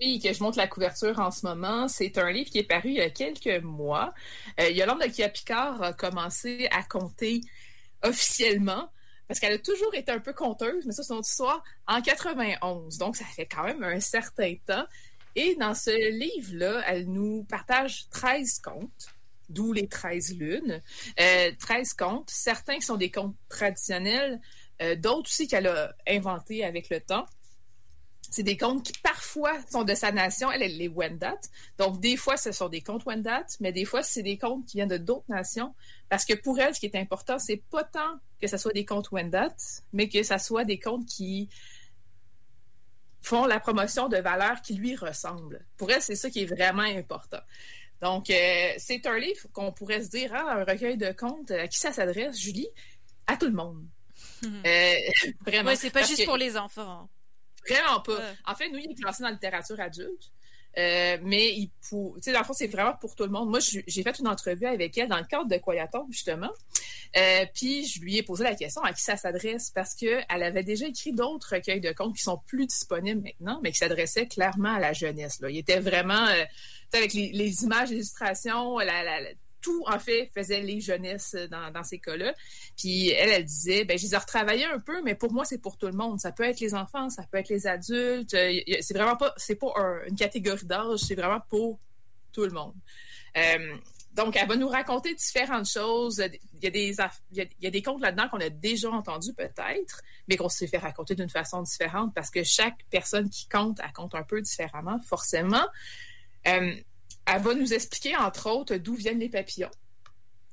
Oui, 0.00 0.20
que 0.20 0.32
je 0.32 0.42
montre 0.42 0.58
la 0.58 0.66
couverture 0.66 1.18
en 1.20 1.30
ce 1.30 1.46
moment. 1.46 1.88
C'est 1.88 2.18
un 2.18 2.30
livre 2.30 2.50
qui 2.50 2.58
est 2.58 2.64
paru 2.64 2.90
il 2.90 2.96
y 2.96 3.00
a 3.00 3.10
quelques 3.10 3.62
mois. 3.62 4.12
Euh, 4.60 4.68
Yolande 4.70 5.02
Okia-Picard 5.02 5.82
a 5.82 5.92
commencé 5.92 6.68
à 6.70 6.82
compter 6.82 7.40
officiellement 8.02 8.90
parce 9.28 9.40
qu'elle 9.40 9.52
a 9.52 9.58
toujours 9.58 9.94
été 9.94 10.12
un 10.12 10.20
peu 10.20 10.32
conteuse, 10.32 10.84
mais 10.86 10.92
ça, 10.92 11.02
c'est 11.02 11.14
notre 11.14 11.28
histoire, 11.28 11.62
en 11.86 12.00
91. 12.02 12.98
Donc, 12.98 13.16
ça 13.16 13.24
fait 13.24 13.46
quand 13.46 13.64
même 13.64 13.82
un 13.82 14.00
certain 14.00 14.54
temps. 14.66 14.84
Et 15.36 15.56
dans 15.56 15.74
ce 15.74 15.90
livre-là, 15.90 16.82
elle 16.86 17.06
nous 17.06 17.44
partage 17.44 18.08
13 18.10 18.60
contes, 18.60 19.08
d'où 19.48 19.72
les 19.72 19.88
13 19.88 20.36
lunes. 20.36 20.82
Euh, 21.20 21.50
13 21.58 21.94
contes. 21.94 22.30
Certains 22.30 22.80
sont 22.80 22.96
des 22.96 23.10
contes 23.10 23.34
traditionnels, 23.48 24.40
euh, 24.82 24.94
d'autres 24.94 25.28
aussi 25.30 25.48
qu'elle 25.48 25.66
a 25.66 25.94
inventés 26.08 26.64
avec 26.64 26.90
le 26.90 27.00
temps. 27.00 27.26
C'est 28.34 28.42
des 28.42 28.56
contes 28.56 28.82
qui 28.82 28.92
parfois 29.00 29.56
sont 29.70 29.84
de 29.84 29.94
sa 29.94 30.10
nation. 30.10 30.50
Elle, 30.50 30.64
elle 30.64 30.82
est 30.82 30.88
Wendat. 30.88 31.38
Donc, 31.78 32.00
des 32.00 32.16
fois, 32.16 32.36
ce 32.36 32.50
sont 32.50 32.68
des 32.68 32.80
contes 32.80 33.06
Wendat, 33.06 33.46
mais 33.60 33.70
des 33.70 33.84
fois, 33.84 34.02
c'est 34.02 34.24
des 34.24 34.38
contes 34.38 34.66
qui 34.66 34.78
viennent 34.78 34.88
de 34.88 34.96
d'autres 34.96 35.28
nations. 35.28 35.72
Parce 36.08 36.24
que 36.24 36.34
pour 36.34 36.58
elle, 36.58 36.74
ce 36.74 36.80
qui 36.80 36.86
est 36.86 36.96
important, 36.96 37.38
c'est 37.38 37.62
pas 37.70 37.84
tant 37.84 38.18
que 38.40 38.48
ce 38.48 38.56
soit 38.56 38.72
des 38.72 38.84
contes 38.84 39.12
Wendat, 39.12 39.54
mais 39.92 40.08
que 40.08 40.20
ce 40.24 40.36
soit 40.38 40.64
des 40.64 40.80
contes 40.80 41.06
qui 41.06 41.48
font 43.22 43.46
la 43.46 43.60
promotion 43.60 44.08
de 44.08 44.16
valeurs 44.16 44.62
qui 44.62 44.74
lui 44.74 44.96
ressemblent. 44.96 45.64
Pour 45.76 45.92
elle, 45.92 46.02
c'est 46.02 46.16
ça 46.16 46.28
qui 46.28 46.42
est 46.42 46.46
vraiment 46.46 46.82
important. 46.82 47.38
Donc, 48.02 48.30
euh, 48.30 48.72
c'est 48.78 49.06
un 49.06 49.16
livre 49.16 49.46
qu'on 49.52 49.70
pourrait 49.70 50.02
se 50.02 50.08
dire, 50.10 50.32
ah, 50.34 50.56
un 50.56 50.64
recueil 50.64 50.96
de 50.96 51.12
contes, 51.12 51.52
à 51.52 51.68
qui 51.68 51.78
ça 51.78 51.92
s'adresse, 51.92 52.36
Julie? 52.36 52.66
À 53.28 53.36
tout 53.36 53.46
le 53.46 53.52
monde. 53.52 53.84
euh, 54.44 54.94
vraiment. 55.46 55.70
Ouais, 55.70 55.76
c'est 55.76 55.90
pas 55.90 56.02
juste 56.02 56.24
pour 56.24 56.36
les 56.36 56.56
enfants. 56.56 57.08
Vraiment 57.68 58.00
pas. 58.00 58.18
En 58.46 58.54
fait, 58.54 58.68
nous, 58.68 58.78
il 58.78 58.90
est 58.90 58.94
classé 58.94 59.22
dans 59.22 59.28
la 59.28 59.34
littérature 59.34 59.80
adulte. 59.80 60.30
Euh, 60.76 61.18
mais 61.22 61.52
il 61.54 61.70
pour, 61.88 62.16
tu 62.16 62.22
sais, 62.22 62.32
dans 62.32 62.40
le 62.40 62.44
fond, 62.44 62.52
c'est 62.52 62.66
vraiment 62.66 62.94
pour 62.94 63.14
tout 63.14 63.24
le 63.24 63.30
monde. 63.30 63.48
Moi, 63.48 63.60
j'ai 63.60 64.02
fait 64.02 64.18
une 64.18 64.26
entrevue 64.26 64.66
avec 64.66 64.96
elle 64.98 65.08
dans 65.08 65.18
le 65.18 65.24
cadre 65.24 65.46
de 65.46 65.56
Koyaton, 65.56 66.06
justement. 66.10 66.50
Euh, 67.16 67.46
puis 67.54 67.86
je 67.86 68.00
lui 68.00 68.16
ai 68.16 68.24
posé 68.24 68.42
la 68.42 68.56
question 68.56 68.82
à 68.82 68.92
qui 68.92 69.02
ça 69.02 69.16
s'adresse 69.16 69.70
parce 69.70 69.94
qu'elle 69.94 70.24
avait 70.28 70.64
déjà 70.64 70.86
écrit 70.86 71.12
d'autres 71.12 71.54
recueils 71.54 71.80
de 71.80 71.92
contes 71.92 72.16
qui 72.16 72.22
sont 72.22 72.40
plus 72.44 72.66
disponibles 72.66 73.22
maintenant, 73.22 73.60
mais 73.62 73.70
qui 73.70 73.78
s'adressaient 73.78 74.26
clairement 74.26 74.74
à 74.74 74.80
la 74.80 74.92
jeunesse. 74.92 75.40
Là. 75.40 75.48
Il 75.48 75.58
était 75.58 75.78
vraiment 75.78 76.26
euh, 76.26 76.44
avec 76.92 77.14
les, 77.14 77.30
les 77.30 77.62
images, 77.62 77.90
les 77.90 77.96
illustrations, 77.96 78.78
la, 78.78 79.04
la, 79.04 79.20
tout, 79.64 79.82
en 79.86 79.98
fait, 79.98 80.30
faisait 80.34 80.60
les 80.60 80.78
jeunesses 80.78 81.34
dans, 81.50 81.70
dans 81.72 81.82
ces 81.82 81.98
cas-là. 81.98 82.34
Puis 82.76 83.08
elle, 83.08 83.30
elle 83.30 83.44
disait, 83.46 83.86
ben, 83.86 83.96
je 83.96 84.04
les 84.04 84.14
ai 84.14 84.64
un 84.66 84.78
peu, 84.78 85.00
mais 85.02 85.14
pour 85.14 85.32
moi, 85.32 85.46
c'est 85.46 85.56
pour 85.56 85.78
tout 85.78 85.86
le 85.86 85.94
monde. 85.94 86.20
Ça 86.20 86.32
peut 86.32 86.42
être 86.42 86.60
les 86.60 86.74
enfants, 86.74 87.08
ça 87.08 87.22
peut 87.22 87.38
être 87.38 87.48
les 87.48 87.66
adultes. 87.66 88.34
Euh, 88.34 88.60
c'est 88.80 88.92
vraiment 88.92 89.16
pas, 89.16 89.32
c'est 89.38 89.54
pas 89.54 89.72
une 90.06 90.16
catégorie 90.16 90.66
d'âge, 90.66 90.98
c'est 90.98 91.14
vraiment 91.14 91.40
pour 91.48 91.78
tout 92.30 92.42
le 92.42 92.50
monde. 92.50 92.74
Euh, 93.38 93.76
donc, 94.12 94.36
elle 94.36 94.46
va 94.46 94.56
nous 94.56 94.68
raconter 94.68 95.14
différentes 95.14 95.66
choses. 95.66 96.22
Il 96.52 96.62
y 96.62 96.66
a 96.66 96.70
des, 96.70 96.94
il 97.32 97.48
y 97.62 97.66
a, 97.66 97.70
des 97.70 97.82
contes 97.82 98.02
là-dedans 98.02 98.28
qu'on 98.28 98.40
a 98.40 98.50
déjà 98.50 98.90
entendus 98.90 99.32
peut-être, 99.32 100.02
mais 100.28 100.36
qu'on 100.36 100.50
s'est 100.50 100.66
fait 100.66 100.78
raconter 100.78 101.14
d'une 101.14 101.30
façon 101.30 101.62
différente 101.62 102.14
parce 102.14 102.30
que 102.30 102.44
chaque 102.44 102.84
personne 102.90 103.30
qui 103.30 103.48
compte, 103.48 103.80
elle 103.82 103.92
compte 103.92 104.14
un 104.14 104.22
peu 104.24 104.42
différemment, 104.42 105.00
forcément. 105.00 105.64
Euh, 106.46 106.74
elle 107.26 107.42
va 107.42 107.54
nous 107.54 107.72
expliquer, 107.72 108.16
entre 108.16 108.50
autres, 108.50 108.76
d'où 108.76 108.94
viennent 108.94 109.18
les 109.18 109.28
papillons. 109.28 109.70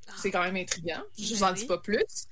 Ah. 0.08 0.12
C'est 0.16 0.30
quand 0.30 0.42
même 0.42 0.56
intriguant. 0.56 1.02
Je 1.18 1.30
ne 1.30 1.36
vous 1.36 1.42
en 1.42 1.52
dis 1.52 1.66
pas 1.66 1.78
plus. 1.78 2.26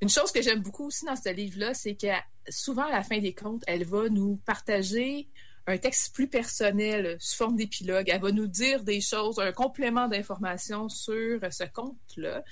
Une 0.00 0.08
chose 0.08 0.32
que 0.32 0.42
j'aime 0.42 0.60
beaucoup 0.60 0.86
aussi 0.86 1.04
dans 1.04 1.16
ce 1.16 1.30
livre-là, 1.30 1.74
c'est 1.74 1.94
que 1.94 2.08
souvent, 2.48 2.84
à 2.84 2.90
la 2.90 3.02
fin 3.02 3.18
des 3.18 3.34
contes, 3.34 3.62
elle 3.66 3.84
va 3.84 4.08
nous 4.08 4.36
partager 4.44 5.28
un 5.66 5.78
texte 5.78 6.14
plus 6.14 6.28
personnel 6.28 7.16
sous 7.20 7.36
forme 7.36 7.56
d'épilogue. 7.56 8.08
Elle 8.08 8.20
va 8.20 8.32
nous 8.32 8.46
dire 8.46 8.82
des 8.82 9.00
choses, 9.00 9.38
un 9.38 9.52
complément 9.52 10.08
d'informations 10.08 10.88
sur 10.88 11.40
ce 11.50 11.64
conte-là. 11.64 12.44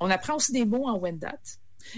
On 0.00 0.10
apprend 0.10 0.36
aussi 0.36 0.52
des 0.52 0.64
mots 0.64 0.86
en 0.86 0.98
Wendat. 0.98 1.38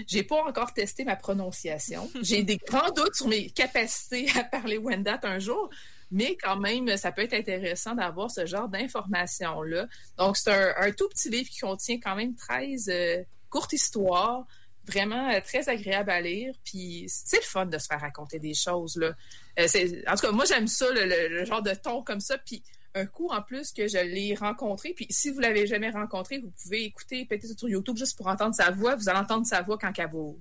J'ai 0.07 0.23
pas 0.23 0.43
encore 0.43 0.73
testé 0.73 1.03
ma 1.03 1.15
prononciation. 1.15 2.09
J'ai 2.21 2.43
des 2.43 2.57
grands 2.57 2.91
doutes 2.91 3.15
sur 3.15 3.27
mes 3.27 3.49
capacités 3.49 4.27
à 4.35 4.43
parler 4.43 4.77
Wendat 4.77 5.19
un 5.23 5.39
jour, 5.39 5.69
mais 6.11 6.35
quand 6.35 6.57
même, 6.57 6.97
ça 6.97 7.11
peut 7.11 7.21
être 7.21 7.33
intéressant 7.33 7.95
d'avoir 7.95 8.29
ce 8.29 8.45
genre 8.45 8.67
d'informations-là. 8.67 9.87
Donc, 10.17 10.35
c'est 10.35 10.51
un, 10.51 10.91
tout 10.91 11.07
petit 11.07 11.29
livre 11.29 11.49
qui 11.49 11.59
contient 11.59 11.99
quand 11.99 12.15
même 12.15 12.35
13 12.35 12.89
euh, 12.89 13.23
courtes 13.49 13.71
histoires, 13.71 14.45
vraiment 14.85 15.29
euh, 15.29 15.39
très 15.39 15.69
agréable 15.69 16.09
à 16.09 16.19
lire. 16.19 16.53
Puis, 16.65 17.05
c'est 17.07 17.37
le 17.37 17.45
fun 17.45 17.65
de 17.65 17.77
se 17.77 17.87
faire 17.87 18.01
raconter 18.01 18.39
des 18.39 18.53
choses. 18.53 18.97
Là. 18.97 19.13
Euh, 19.57 19.67
en 20.07 20.15
tout 20.15 20.27
cas, 20.27 20.31
moi, 20.31 20.43
j'aime 20.45 20.67
ça, 20.67 20.85
le, 20.91 21.45
genre 21.45 21.61
de 21.61 21.73
ton 21.73 22.03
comme 22.03 22.19
ça. 22.19 22.37
Puis, 22.37 22.61
un 22.93 23.05
coup 23.05 23.29
en 23.29 23.41
plus 23.41 23.71
que 23.71 23.87
je 23.87 23.99
l'ai 23.99 24.35
rencontré. 24.35 24.93
Puis 24.93 25.07
si 25.09 25.29
vous 25.29 25.39
l'avez 25.39 25.65
jamais 25.65 25.91
rencontré, 25.91 26.39
vous 26.39 26.51
pouvez 26.61 26.83
écouter 26.83 27.23
peut-être 27.23 27.57
sur 27.57 27.69
YouTube 27.69 27.95
juste 27.95 28.17
pour 28.17 28.27
entendre 28.27 28.53
sa 28.53 28.69
voix. 28.71 28.97
Vous 28.97 29.07
allez 29.07 29.19
entendre 29.19 29.47
sa 29.47 29.61
voix 29.61 29.77
quand, 29.77 29.93
vous, 30.11 30.37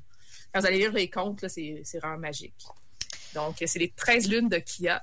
quand 0.53 0.59
vous 0.59 0.67
allez 0.67 0.79
lire 0.79 0.93
les 0.93 1.09
contes. 1.09 1.47
C'est 1.47 1.85
vraiment 2.01 2.19
magique. 2.19 2.57
Donc, 3.35 3.63
c'est 3.65 3.79
les 3.79 3.93
13 3.93 4.29
lunes 4.29 4.49
de 4.49 4.59
Kia 4.59 5.01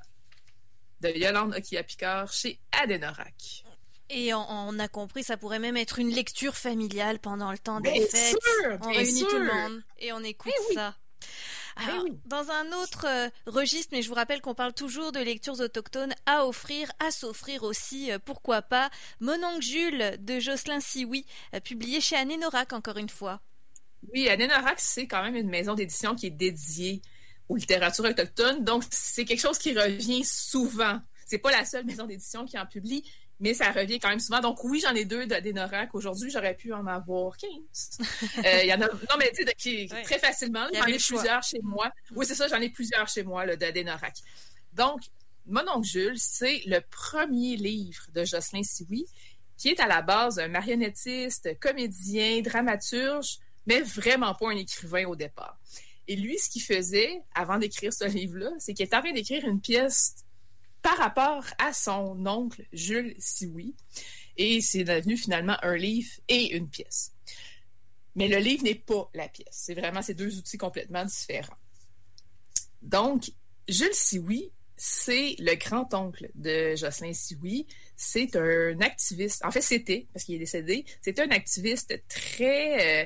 de 1.01 1.09
Yolande 1.09 1.53
Okia-Picard 1.53 2.31
chez 2.31 2.59
Adenorac. 2.71 3.63
Et 4.09 4.33
on, 4.33 4.79
a 4.79 4.87
compris, 4.87 5.23
ça 5.23 5.35
pourrait 5.35 5.59
même 5.59 5.75
être 5.75 5.99
une 5.99 6.09
lecture 6.09 6.55
familiale 6.55 7.19
pendant 7.19 7.51
le 7.51 7.57
temps 7.57 7.81
des 7.81 8.05
fêtes. 8.07 8.37
on 8.81 8.91
réunit 8.91 9.25
tout 9.29 9.37
le 9.37 9.53
monde 9.53 9.83
et 9.99 10.13
on 10.13 10.23
écoute 10.23 10.53
eh 10.71 10.73
ça. 10.73 10.95
Eh 11.79 11.89
Alors, 11.89 12.05
dans 12.25 12.49
un 12.49 12.71
autre 12.71 13.05
euh, 13.05 13.29
registre, 13.45 13.89
mais 13.91 14.01
je 14.01 14.07
vous 14.07 14.15
rappelle 14.15 14.41
qu'on 14.41 14.55
parle 14.55 14.73
toujours 14.73 15.11
de 15.11 15.19
lectures 15.19 15.59
autochtones 15.59 16.13
à 16.25 16.45
offrir, 16.45 16.91
à 16.99 17.11
s'offrir 17.11 17.63
aussi, 17.63 18.11
euh, 18.11 18.17
pourquoi 18.23 18.61
pas, 18.61 18.89
Mon 19.19 19.43
oncle 19.43 19.61
Jules 19.61 20.15
de 20.19 20.39
Jocelyn 20.39 20.79
Sioui, 20.79 21.25
euh, 21.53 21.59
publié 21.59 21.99
chez 22.01 22.15
Anénorac 22.15 22.73
encore 22.73 22.97
une 22.97 23.09
fois. 23.09 23.41
Oui, 24.13 24.29
Anénorac, 24.29 24.79
c'est 24.79 25.05
quand 25.05 25.21
même 25.21 25.35
une 25.35 25.49
maison 25.49 25.73
d'édition 25.73 26.15
qui 26.15 26.27
est 26.27 26.31
dédiée 26.31 27.01
aux 27.49 27.55
littératures 27.55 28.05
autochtones. 28.05 28.63
Donc, 28.63 28.83
c'est 28.91 29.25
quelque 29.25 29.39
chose 29.39 29.57
qui 29.57 29.77
revient 29.77 30.23
souvent. 30.23 30.99
C'est 31.25 31.37
pas 31.37 31.51
la 31.51 31.65
seule 31.65 31.85
maison 31.85 32.05
d'édition 32.05 32.45
qui 32.45 32.57
en 32.57 32.65
publie, 32.65 33.03
mais 33.39 33.53
ça 33.53 33.71
revient 33.71 33.99
quand 33.99 34.09
même 34.09 34.19
souvent. 34.19 34.39
Donc, 34.39 34.63
oui, 34.63 34.81
j'en 34.83 34.95
ai 34.95 35.05
deux 35.05 35.25
d'Enorac. 35.27 35.93
Aujourd'hui, 35.93 36.29
j'aurais 36.31 36.55
pu 36.55 36.73
en 36.73 36.85
avoir 36.87 37.37
15. 37.37 37.51
Euh, 38.45 38.63
il 38.63 38.69
y 38.69 38.73
en 38.73 38.81
a, 38.81 38.87
non, 38.87 39.17
mais 39.17 39.31
tu 39.31 39.45
sais, 39.57 39.87
très 40.03 40.19
facilement. 40.19 40.67
J'en 40.73 40.85
ai 40.85 40.97
plusieurs 40.97 41.43
chez 41.43 41.59
moi. 41.63 41.91
Oui, 42.15 42.25
c'est 42.25 42.35
ça, 42.35 42.47
j'en 42.47 42.61
ai 42.61 42.69
plusieurs 42.69 43.07
chez 43.07 43.23
moi 43.23 43.55
d'Enorac. 43.55 44.15
Donc, 44.73 45.01
Mon 45.45 45.67
oncle 45.69 45.87
Jules, 45.87 46.19
c'est 46.19 46.61
le 46.65 46.81
premier 46.81 47.55
livre 47.55 48.03
de 48.13 48.25
Jocelyn 48.25 48.63
Sioui, 48.63 49.05
qui 49.57 49.69
est 49.69 49.79
à 49.79 49.87
la 49.87 50.01
base 50.01 50.39
un 50.39 50.49
marionnettiste, 50.49 51.59
comédien, 51.59 52.41
dramaturge, 52.41 53.39
mais 53.65 53.81
vraiment 53.81 54.33
pas 54.35 54.49
un 54.49 54.55
écrivain 54.55 55.05
au 55.05 55.15
départ. 55.15 55.57
Et 56.07 56.15
lui, 56.15 56.37
ce 56.37 56.49
qu'il 56.49 56.61
faisait 56.61 57.21
avant 57.35 57.57
d'écrire 57.57 57.91
ce 57.91 58.05
livre-là, 58.05 58.51
c'est 58.59 58.73
qu'il 58.73 58.85
était 58.85 58.95
en 58.95 59.01
train 59.01 59.13
d'écrire 59.13 59.45
une 59.45 59.59
pièce 59.59 60.15
par 60.81 60.97
rapport 60.97 61.43
à 61.59 61.73
son 61.73 62.25
oncle 62.25 62.65
Jules 62.71 63.15
Sioui. 63.19 63.75
Et 64.37 64.61
c'est 64.61 64.83
devenu 64.83 65.17
finalement 65.17 65.57
un 65.63 65.75
livre 65.75 66.11
et 66.27 66.55
une 66.55 66.69
pièce. 66.69 67.11
Mais 68.15 68.27
le 68.27 68.37
livre 68.37 68.63
n'est 68.63 68.75
pas 68.75 69.09
la 69.13 69.27
pièce. 69.27 69.47
C'est 69.51 69.73
vraiment 69.73 70.01
ces 70.01 70.13
deux 70.13 70.37
outils 70.37 70.57
complètement 70.57 71.03
différents. 71.03 71.57
Donc, 72.81 73.31
Jules 73.67 73.93
Sioui, 73.93 74.51
c'est 74.77 75.35
le 75.39 75.55
grand-oncle 75.55 76.29
de 76.35 76.75
Jocelyn 76.75 77.13
Sioui. 77.13 77.67
C'est 77.95 78.35
un 78.35 78.79
activiste. 78.79 79.43
En 79.43 79.51
fait, 79.51 79.61
c'était, 79.61 80.07
parce 80.13 80.23
qu'il 80.23 80.35
est 80.35 80.39
décédé, 80.39 80.85
c'était 81.01 81.23
un 81.23 81.31
activiste 81.31 82.01
très 82.07 83.03
euh, 83.03 83.05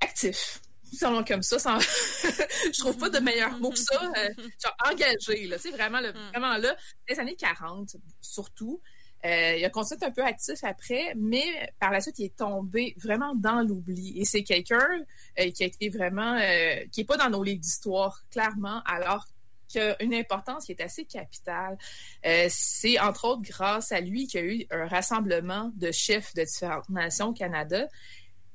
actif 0.00 0.60
nom 1.02 1.24
comme 1.24 1.42
ça, 1.42 1.58
sans... 1.58 1.78
je 1.80 2.78
trouve 2.78 2.96
pas 2.96 3.10
de 3.10 3.18
meilleur 3.18 3.58
mot 3.58 3.70
que 3.70 3.78
ça. 3.78 4.00
Euh, 4.16 4.28
genre 4.62 4.76
engagé, 4.90 5.46
là, 5.46 5.58
c'est 5.58 5.70
vraiment, 5.70 6.00
le, 6.00 6.12
mm. 6.12 6.28
vraiment 6.30 6.56
là, 6.56 6.76
les 7.08 7.18
années 7.20 7.36
40, 7.36 7.96
surtout. 8.20 8.80
il 9.24 9.64
a 9.64 9.70
continué 9.70 10.06
un 10.06 10.10
peu 10.10 10.22
actif 10.22 10.62
après, 10.62 11.14
mais 11.16 11.72
par 11.80 11.90
la 11.90 12.00
suite, 12.00 12.18
il 12.18 12.26
est 12.26 12.36
tombé 12.36 12.94
vraiment 12.96 13.34
dans 13.34 13.62
l'oubli. 13.62 14.18
Et 14.20 14.24
c'est 14.24 14.42
quelqu'un 14.42 15.04
qui 15.36 15.62
a 15.62 15.66
été 15.66 15.88
vraiment, 15.88 16.38
qui 16.92 17.00
n'est 17.00 17.06
pas 17.06 17.16
dans 17.16 17.30
nos 17.30 17.42
livres 17.42 17.60
d'histoire, 17.60 18.22
clairement, 18.30 18.82
alors 18.84 19.26
qui 19.68 19.78
a 19.78 20.00
une 20.02 20.14
importance 20.14 20.66
qui 20.66 20.72
est 20.72 20.80
assez 20.80 21.04
capitale. 21.04 21.76
Euh, 22.24 22.46
c'est 22.48 22.98
entre 23.00 23.26
autres 23.26 23.42
grâce 23.42 23.92
à 23.92 24.00
lui 24.00 24.26
qu'il 24.26 24.40
y 24.40 24.42
a 24.42 24.46
eu 24.46 24.66
un 24.70 24.86
rassemblement 24.86 25.70
de 25.76 25.90
chefs 25.92 26.34
de 26.34 26.42
différentes 26.42 26.88
nations 26.88 27.28
au 27.28 27.32
Canada. 27.32 27.86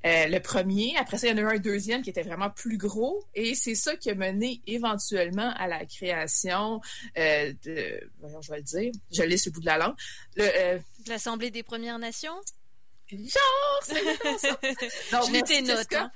Euh, 0.06 0.28
le 0.28 0.40
premier, 0.40 0.96
après 0.98 1.18
ça, 1.18 1.28
il 1.28 1.32
y 1.32 1.34
en 1.34 1.38
a 1.38 1.54
eu 1.54 1.58
un 1.58 1.60
deuxième 1.60 2.02
qui 2.02 2.10
était 2.10 2.24
vraiment 2.24 2.50
plus 2.50 2.78
gros, 2.78 3.24
et 3.36 3.56
c'est 3.56 3.76
ça 3.76 3.96
qui 3.96 4.10
a 4.10 4.16
mené 4.16 4.62
éventuellement 4.68 5.54
à 5.58 5.68
la 5.68 5.86
création 5.86 6.82
euh, 7.18 7.54
de, 7.64 8.10
voyons, 8.20 8.42
je 8.42 8.52
vais 8.52 8.58
le 8.58 8.64
dire, 8.64 8.92
je 9.12 9.24
l'ai 9.24 9.38
sur 9.38 9.52
le 9.52 9.54
bout 9.56 9.62
de 9.62 9.66
la 9.66 9.78
langue, 9.78 9.96
l'Assemblée 11.08 11.52
des 11.52 11.64
Premières 11.64 12.00
Nations? 12.00 12.42
Genre, 13.12 13.82
c'est 13.84 14.38
ça. 14.38 14.60
Non, 15.12 15.22
je 15.24 15.44
tes 15.44 15.62
notes. 15.62 15.94
Hein. 15.94 16.12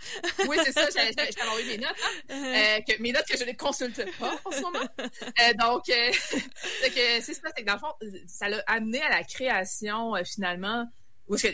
Oui, 0.47 0.57
c'est 0.63 0.71
ça. 0.71 0.87
J'avais 0.95 1.41
envoyé 1.41 1.77
mes 1.77 1.83
notes. 1.85 1.95
Hein. 2.29 2.33
Uh-huh. 2.33 2.77
Euh, 2.77 2.81
que, 2.81 3.01
mes 3.01 3.11
notes 3.11 3.25
que 3.25 3.37
je 3.37 3.43
ne 3.43 3.51
consulte 3.51 4.05
pas 4.17 4.39
en 4.45 4.51
ce 4.51 4.61
moment. 4.61 4.79
Euh, 4.99 5.53
donc, 5.59 5.89
euh, 5.89 6.11
c'est 6.81 7.21
ça. 7.21 7.41
C'est 7.55 7.63
que 7.63 7.65
dans 7.65 7.73
le 7.73 7.79
fond, 7.79 7.93
ça 8.27 8.47
l'a 8.47 8.63
amené 8.67 9.01
à 9.01 9.09
la 9.09 9.23
création, 9.23 10.15
euh, 10.15 10.23
finalement, 10.23 10.87
où 11.27 11.35
que, 11.35 11.47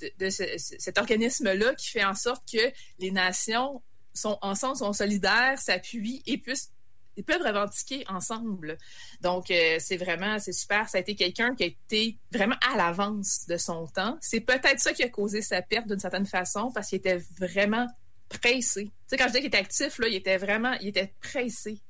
de, 0.00 0.10
de 0.18 0.30
ce, 0.30 0.44
cet 0.56 0.98
organisme-là 0.98 1.74
qui 1.74 1.88
fait 1.88 2.04
en 2.04 2.14
sorte 2.14 2.42
que 2.50 2.72
les 2.98 3.10
nations 3.10 3.82
sont 4.14 4.38
ensemble, 4.42 4.76
sont 4.76 4.92
solidaires, 4.92 5.58
s'appuient 5.58 6.22
et 6.26 6.38
puissent 6.38 6.70
ils 7.18 7.24
peuvent 7.24 7.42
revendiquer 7.42 8.04
ensemble. 8.08 8.78
Donc, 9.22 9.50
euh, 9.50 9.78
c'est 9.80 9.96
vraiment, 9.96 10.38
c'est 10.38 10.52
super. 10.52 10.88
Ça 10.88 10.98
a 10.98 11.00
été 11.00 11.16
quelqu'un 11.16 11.52
qui 11.56 11.64
a 11.64 11.66
été 11.66 12.16
vraiment 12.32 12.54
à 12.72 12.76
l'avance 12.76 13.44
de 13.48 13.56
son 13.56 13.88
temps. 13.88 14.16
C'est 14.20 14.40
peut-être 14.40 14.78
ça 14.78 14.92
qui 14.92 15.02
a 15.02 15.08
causé 15.08 15.42
sa 15.42 15.60
perte 15.60 15.88
d'une 15.88 15.98
certaine 15.98 16.26
façon 16.26 16.70
parce 16.72 16.88
qu'il 16.88 16.98
était 16.98 17.20
vraiment 17.40 17.88
pressé. 18.28 18.84
Tu 18.84 18.90
sais, 19.08 19.16
quand 19.16 19.26
je 19.26 19.32
dis 19.32 19.38
qu'il 19.38 19.48
était 19.48 19.58
actif, 19.58 19.98
là, 19.98 20.06
il 20.06 20.14
était 20.14 20.36
vraiment, 20.36 20.74
il 20.74 20.88
était 20.88 21.12
pressé. 21.20 21.80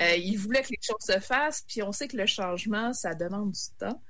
Euh, 0.00 0.16
il 0.16 0.36
voulait 0.36 0.62
que 0.62 0.70
les 0.70 0.80
choses 0.82 1.06
se 1.06 1.20
fassent, 1.20 1.64
puis 1.66 1.82
on 1.84 1.92
sait 1.92 2.08
que 2.08 2.16
le 2.16 2.26
changement, 2.26 2.92
ça 2.92 3.14
demande 3.14 3.52
du 3.52 3.60
temps. 3.78 4.02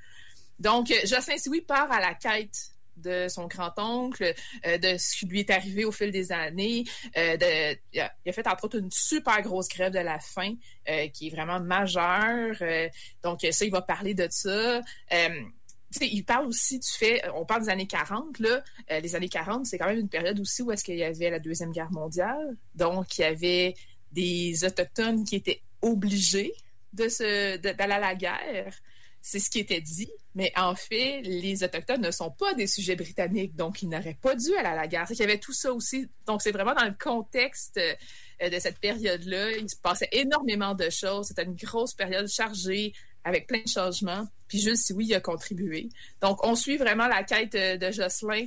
Donc, 0.58 0.92
Jocelyn 1.04 1.36
Sioui 1.36 1.60
part 1.60 1.92
à 1.92 2.00
la 2.00 2.14
quête 2.14 2.72
de 2.98 3.28
son 3.28 3.46
grand-oncle, 3.46 4.34
euh, 4.66 4.78
de 4.78 4.96
ce 4.98 5.18
qui 5.18 5.26
lui 5.26 5.40
est 5.40 5.50
arrivé 5.50 5.84
au 5.84 5.92
fil 5.92 6.10
des 6.10 6.32
années. 6.32 6.84
Euh, 7.16 7.74
il, 7.92 8.00
a, 8.00 8.32
fait 8.32 8.46
entre 8.46 8.64
autres 8.64 8.78
une 8.78 8.90
super 8.90 9.40
grosse 9.42 9.68
grève 9.68 9.92
de 9.92 9.98
la 9.98 10.18
faim 10.18 10.54
euh, 10.88 11.08
qui 11.08 11.28
est 11.28 11.30
vraiment 11.30 11.60
majeure. 11.60 12.56
donc 13.22 13.40
ça, 13.50 13.64
il 13.64 13.70
va 13.70 13.82
parler 13.82 14.14
de 14.14 14.26
ça. 14.30 14.80
il 16.00 16.24
parle 16.24 16.46
aussi 16.46 16.78
du 16.78 16.88
fait, 16.88 17.22
on 17.34 17.44
parle 17.44 17.62
des 17.62 17.70
années 17.70 17.86
40, 17.86 18.38
là. 18.40 18.62
les 19.00 19.14
années 19.14 19.28
40, 19.28 19.66
c'est 19.66 19.78
quand 19.78 19.86
même 19.86 19.98
une 19.98 20.08
période 20.08 20.38
aussi 20.40 20.62
où 20.62 20.70
est-ce 20.70 20.84
qu'il 20.84 20.96
y 20.96 21.04
avait 21.04 21.30
la 21.30 21.38
Deuxième 21.38 21.72
Guerre 21.72 21.92
mondiale. 21.92 22.56
Donc, 22.74 23.18
il 23.18 23.22
y 23.22 23.24
avait 23.24 23.74
des 24.12 24.64
Autochtones 24.64 25.24
qui 25.24 25.36
étaient 25.36 25.62
obligés 25.82 26.52
de 26.92 27.08
se, 27.08 27.56
d'aller 27.56 27.94
à 27.94 27.98
la 27.98 28.14
guerre. 28.14 28.74
C'est 29.20 29.38
ce 29.38 29.50
qui 29.50 29.58
était 29.58 29.80
dit. 29.80 30.10
Mais 30.34 30.52
en 30.56 30.74
fait, 30.74 31.20
les 31.22 31.64
Autochtones 31.64 32.00
ne 32.00 32.10
sont 32.10 32.30
pas 32.30 32.54
des 32.54 32.66
sujets 32.66 32.96
britanniques, 32.96 33.56
donc 33.56 33.82
ils 33.82 33.88
n'auraient 33.88 34.18
pas 34.20 34.34
dû 34.34 34.54
aller 34.56 34.68
à 34.68 34.74
la 34.74 34.86
guerre. 34.86 35.06
Il 35.10 35.18
y 35.18 35.22
avait 35.22 35.38
tout 35.38 35.52
ça 35.52 35.72
aussi. 35.72 36.08
Donc, 36.26 36.42
c'est 36.42 36.52
vraiment 36.52 36.74
dans 36.74 36.84
le 36.84 36.94
contexte 36.98 37.78
euh, 37.78 38.48
de 38.48 38.58
cette 38.58 38.78
période-là. 38.78 39.52
Il 39.52 39.68
se 39.68 39.76
passait 39.76 40.08
énormément 40.12 40.74
de 40.74 40.88
choses. 40.90 41.26
C'était 41.28 41.44
une 41.44 41.56
grosse 41.56 41.94
période 41.94 42.28
chargée 42.28 42.92
avec 43.24 43.46
plein 43.46 43.60
de 43.60 43.68
changements. 43.68 44.26
Puis 44.46 44.60
Jules 44.60 44.76
oui, 44.94 45.06
il 45.08 45.14
a 45.14 45.20
contribué. 45.20 45.88
Donc, 46.22 46.44
on 46.46 46.54
suit 46.54 46.76
vraiment 46.76 47.08
la 47.08 47.24
quête 47.24 47.54
euh, 47.54 47.76
de 47.76 47.90
Jocelyn 47.90 48.46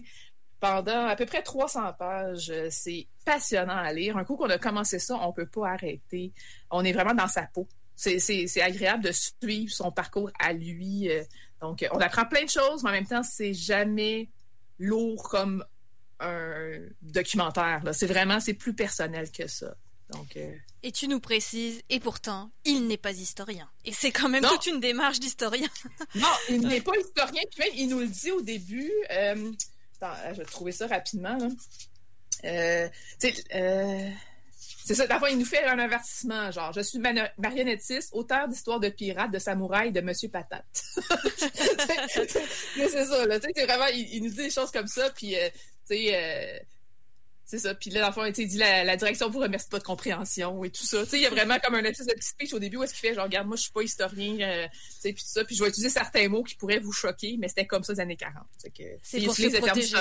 pendant 0.61 1.07
à 1.07 1.15
peu 1.15 1.25
près 1.25 1.41
300 1.41 1.93
pages. 1.99 2.53
C'est 2.69 3.07
passionnant 3.25 3.75
à 3.75 3.91
lire. 3.91 4.15
Un 4.17 4.23
coup 4.23 4.37
qu'on 4.37 4.49
a 4.49 4.57
commencé 4.57 4.99
ça, 4.99 5.15
on 5.15 5.27
ne 5.27 5.33
peut 5.33 5.47
pas 5.47 5.71
arrêter. 5.71 6.31
On 6.69 6.85
est 6.85 6.93
vraiment 6.93 7.15
dans 7.15 7.27
sa 7.27 7.43
peau 7.47 7.67
c'est 8.01 8.61
agréable 8.61 9.03
de 9.03 9.11
suivre 9.11 9.71
son 9.71 9.91
parcours 9.91 10.31
à 10.39 10.53
lui. 10.53 11.09
Euh. 11.09 11.23
Donc, 11.61 11.85
on 11.91 11.99
apprend 11.99 12.25
plein 12.25 12.43
de 12.43 12.49
choses, 12.49 12.83
mais 12.83 12.89
en 12.89 12.93
même 12.93 13.07
temps, 13.07 13.23
c'est 13.23 13.53
jamais 13.53 14.29
lourd 14.79 15.29
comme 15.29 15.63
un 16.19 16.79
documentaire. 17.01 17.83
C'est 17.93 18.07
vraiment, 18.07 18.39
c'est 18.39 18.53
plus 18.53 18.73
personnel 18.73 19.31
que 19.31 19.47
ça. 19.47 19.75
Donc, 20.09 20.35
euh. 20.35 20.53
Et 20.83 20.91
tu 20.91 21.07
nous 21.07 21.19
précises, 21.19 21.81
et 21.89 21.99
pourtant, 21.99 22.51
il 22.65 22.87
n'est 22.87 22.97
pas 22.97 23.11
historien. 23.11 23.69
Et 23.85 23.93
c'est 23.93 24.11
quand 24.11 24.29
même 24.29 24.43
toute 24.43 24.65
une 24.65 24.79
démarche 24.79 25.19
d'historien. 25.19 25.69
non, 26.15 26.27
il 26.49 26.61
n'est 26.61 26.81
pas 26.81 26.97
historien. 26.97 27.43
Puis 27.51 27.63
même, 27.63 27.73
il 27.75 27.87
nous 27.89 27.99
le 27.99 28.07
dit 28.07 28.31
au 28.31 28.41
début. 28.41 28.91
Euh... 29.11 29.51
Attends, 30.01 30.17
je 30.31 30.37
vais 30.37 30.45
trouver 30.45 30.71
ça 30.71 30.87
rapidement. 30.87 31.37
Euh, 32.43 32.89
euh 33.53 34.09
c'est 34.83 34.95
ça, 34.95 35.19
fois, 35.19 35.29
il 35.29 35.37
nous 35.37 35.45
fait 35.45 35.63
un 35.65 35.79
avertissement, 35.79 36.51
genre, 36.51 36.71
je 36.73 36.81
suis 36.81 36.99
marionnettiste, 37.37 38.09
auteur 38.13 38.47
d'histoires 38.47 38.79
de 38.79 38.89
pirates, 38.89 39.31
de 39.31 39.39
samouraïs, 39.39 39.93
de 39.93 40.01
Monsieur 40.01 40.29
Patate. 40.29 40.65
c'est 42.75 43.05
ça, 43.05 43.25
là, 43.25 43.39
tu 43.39 43.47
sais, 43.47 43.53
c'est 43.55 43.65
vraiment, 43.65 43.87
il, 43.93 44.23
nous 44.23 44.29
dit 44.29 44.37
des 44.37 44.49
choses 44.49 44.71
comme 44.71 44.87
ça, 44.87 45.09
puis, 45.11 45.35
euh, 45.35 45.49
tu 45.87 45.95
sais, 45.95 46.11
euh, 46.13 46.59
c'est 47.51 47.57
ça. 47.57 47.75
Puis 47.75 47.89
là, 47.89 47.99
dans 47.99 48.07
le 48.07 48.13
fond, 48.13 48.23
il 48.23 48.47
dit 48.47 48.57
la, 48.57 48.95
direction 48.95 49.29
vous 49.29 49.39
remercie 49.39 49.67
pas 49.67 49.79
de 49.79 49.83
compréhension 49.83 50.63
et 50.63 50.69
tout 50.69 50.85
ça. 50.85 51.03
Tu 51.03 51.09
sais, 51.09 51.17
il 51.17 51.23
y 51.23 51.25
a 51.25 51.29
vraiment 51.29 51.59
comme 51.61 51.75
un 51.75 51.83
espèce 51.83 52.07
de 52.07 52.13
petit 52.13 52.29
speech 52.29 52.53
au 52.53 52.59
début 52.59 52.77
où 52.77 52.83
est-ce 52.83 52.93
qu'il 52.93 53.09
fait 53.09 53.13
genre, 53.13 53.25
regarde, 53.25 53.45
moi, 53.45 53.57
je 53.57 53.63
suis 53.63 53.73
pas 53.73 53.81
historien, 53.81 54.37
euh, 54.39 54.67
puis 55.03 55.13
tout 55.13 55.19
ça. 55.25 55.43
Puis 55.43 55.57
je 55.57 55.61
vais 55.61 55.67
utiliser 55.67 55.89
certains 55.89 56.29
mots 56.29 56.43
qui 56.43 56.55
pourraient 56.55 56.79
vous 56.79 56.93
choquer, 56.93 57.35
mais 57.37 57.49
c'était 57.49 57.67
comme 57.67 57.83
ça 57.83 57.93
des 57.93 57.99
années 57.99 58.15
40. 58.15 58.45
C'est 59.03 59.19
pour 59.25 59.35
se 59.35 59.57
protéger. 59.57 59.97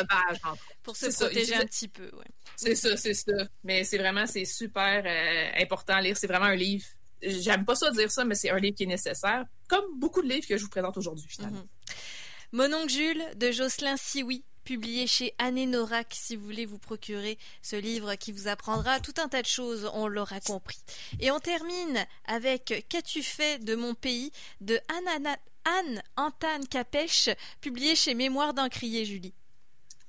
pour 0.84 0.96
se 0.96 1.06
protéger 1.06 1.54
un 1.56 1.66
petit 1.66 1.88
peu, 1.88 2.04
ouais. 2.04 2.30
C'est 2.54 2.76
ça, 2.76 2.96
c'est 2.96 3.14
ça. 3.14 3.32
Mais 3.64 3.82
c'est 3.82 3.98
vraiment, 3.98 4.26
c'est 4.28 4.44
super 4.44 5.02
euh, 5.04 5.60
important 5.60 5.94
à 5.94 6.02
lire. 6.02 6.16
C'est 6.16 6.28
vraiment 6.28 6.46
un 6.46 6.54
livre. 6.54 6.86
J'aime 7.20 7.64
pas 7.64 7.74
ça 7.74 7.90
dire 7.90 8.12
ça, 8.12 8.24
mais 8.24 8.36
c'est 8.36 8.50
un 8.50 8.60
livre 8.60 8.76
qui 8.76 8.84
est 8.84 8.86
nécessaire, 8.86 9.44
comme 9.68 9.98
beaucoup 9.98 10.22
de 10.22 10.28
livres 10.28 10.46
que 10.46 10.56
je 10.56 10.62
vous 10.62 10.70
présente 10.70 10.96
aujourd'hui, 10.96 11.26
finalement. 11.28 11.58
Mm 11.58 12.52
Mon 12.52 12.72
oncle 12.74 12.92
Jules 12.92 13.24
de 13.34 13.50
Jocelyn 13.50 13.96
Sioui 13.96 14.44
publié 14.64 15.06
chez 15.06 15.34
Anne 15.38 15.70
Norac 15.70 16.08
si 16.12 16.36
vous 16.36 16.44
voulez 16.44 16.66
vous 16.66 16.78
procurer 16.78 17.38
ce 17.62 17.76
livre 17.76 18.14
qui 18.14 18.32
vous 18.32 18.48
apprendra 18.48 19.00
tout 19.00 19.14
un 19.18 19.28
tas 19.28 19.42
de 19.42 19.46
choses, 19.46 19.90
on 19.94 20.06
l'aura 20.06 20.40
compris. 20.40 20.78
Et 21.20 21.30
on 21.30 21.40
termine 21.40 22.06
avec 22.26 22.86
Qu'as-tu 22.88 23.22
fait 23.22 23.62
de 23.64 23.74
mon 23.74 23.94
pays 23.94 24.32
de 24.60 24.80
Anne, 24.88 25.36
Anne 25.64 26.02
Antane 26.16 26.66
Capèche, 26.66 27.30
publié 27.60 27.94
chez 27.94 28.14
Mémoire 28.14 28.54
d'Encrier, 28.54 29.04
Julie? 29.04 29.34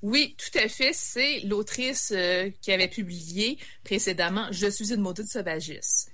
Oui, 0.01 0.35
tout 0.37 0.57
à 0.57 0.67
fait. 0.67 0.93
C'est 0.93 1.41
l'autrice 1.41 2.11
euh, 2.15 2.49
qui 2.61 2.71
avait 2.71 2.87
publié 2.87 3.59
précédemment 3.83 4.47
Je 4.51 4.67
suis 4.67 4.93
une 4.93 5.01
maudite 5.01 5.27
sauvagesse. 5.27 6.07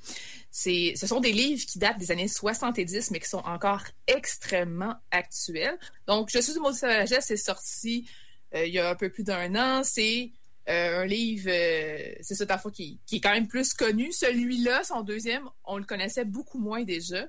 ce 0.51 1.07
sont 1.07 1.21
des 1.21 1.31
livres 1.31 1.65
qui 1.65 1.79
datent 1.79 1.97
des 1.97 2.11
années 2.11 2.27
70, 2.27 3.11
mais 3.11 3.19
qui 3.19 3.29
sont 3.29 3.37
encore 3.45 3.83
extrêmement 4.07 4.95
actuels. 5.11 5.77
Donc, 6.05 6.29
Je 6.29 6.39
suis 6.39 6.53
une 6.53 6.61
maudite 6.61 6.81
sauvagesse 6.81 7.31
est 7.31 7.37
sorti 7.37 8.09
il 8.53 8.73
y 8.73 8.79
a 8.79 8.89
un 8.89 8.95
peu 8.95 9.09
plus 9.09 9.23
d'un 9.23 9.55
an. 9.55 9.83
C'est 9.83 10.31
euh, 10.69 11.01
un 11.01 11.05
livre, 11.05 11.49
euh, 11.49 12.13
c'est 12.19 12.35
ça, 12.35 12.45
ta 12.45 12.61
qui, 12.73 12.99
qui, 13.05 13.17
est 13.17 13.21
quand 13.21 13.31
même 13.31 13.47
plus 13.47 13.73
connu. 13.73 14.11
Celui-là, 14.11 14.83
son 14.83 15.01
deuxième, 15.01 15.47
on 15.63 15.77
le 15.77 15.85
connaissait 15.85 16.25
beaucoup 16.25 16.59
moins 16.59 16.83
déjà. 16.83 17.27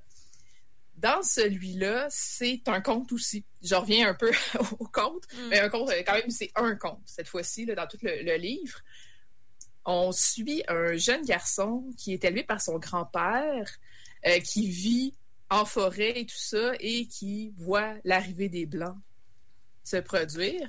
Dans 0.97 1.23
celui-là, 1.23 2.09
c'est 2.11 2.67
un 2.67 2.81
conte 2.81 3.13
aussi. 3.13 3.45
Je 3.63 3.77
reviens 3.77 4.09
un 4.09 4.15
peu 4.15 4.33
au 4.81 4.87
conte, 4.87 5.23
mm. 5.33 5.49
mais 5.51 5.61
un 5.61 5.69
conte, 5.69 5.93
quand 6.05 6.15
même, 6.15 6.31
c'est 6.31 6.51
un 6.57 6.75
conte 6.75 7.03
cette 7.07 7.29
fois-ci, 7.29 7.65
dans 7.67 7.87
tout 7.87 7.99
le, 8.03 8.37
livre. 8.37 8.81
On 9.85 10.11
suit 10.11 10.65
un 10.67 10.97
jeune 10.97 11.25
garçon 11.25 11.85
qui 11.97 12.13
est 12.15 12.25
élevé 12.25 12.43
par 12.43 12.61
son 12.61 12.79
grand-père, 12.79 13.71
qui 14.45 14.69
vit 14.69 15.15
en 15.49 15.65
forêt 15.65 16.19
et 16.21 16.27
tout 16.27 16.37
ça, 16.37 16.73
et 16.81 17.07
qui 17.07 17.55
voit 17.57 17.95
l'arrivée 18.05 18.49
des 18.49 18.67
Blancs 18.67 18.99
se 19.85 19.97
produire 19.97 20.69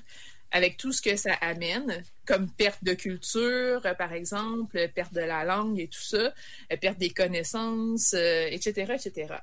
avec 0.51 0.77
tout 0.77 0.91
ce 0.91 1.01
que 1.01 1.15
ça 1.15 1.34
amène, 1.41 2.03
comme 2.25 2.50
perte 2.50 2.84
de 2.84 2.94
culture, 2.94 3.82
euh, 3.86 3.94
par 3.94 4.13
exemple, 4.13 4.89
perte 4.89 5.13
de 5.13 5.22
la 5.22 5.44
langue 5.44 5.79
et 5.79 5.88
tout 5.88 6.01
ça, 6.01 6.34
euh, 6.72 6.77
perte 6.79 6.98
des 6.98 7.12
connaissances, 7.12 8.13
etc., 8.13 8.86
euh, 8.89 8.94
etc. 8.96 9.36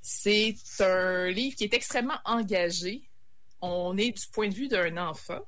C'est 0.00 0.56
un 0.80 1.28
livre 1.28 1.56
qui 1.56 1.64
est 1.64 1.74
extrêmement 1.74 2.18
engagé. 2.24 3.02
On 3.60 3.96
est 3.98 4.12
du 4.12 4.26
point 4.32 4.48
de 4.48 4.54
vue 4.54 4.68
d'un 4.68 4.96
enfant, 4.96 5.40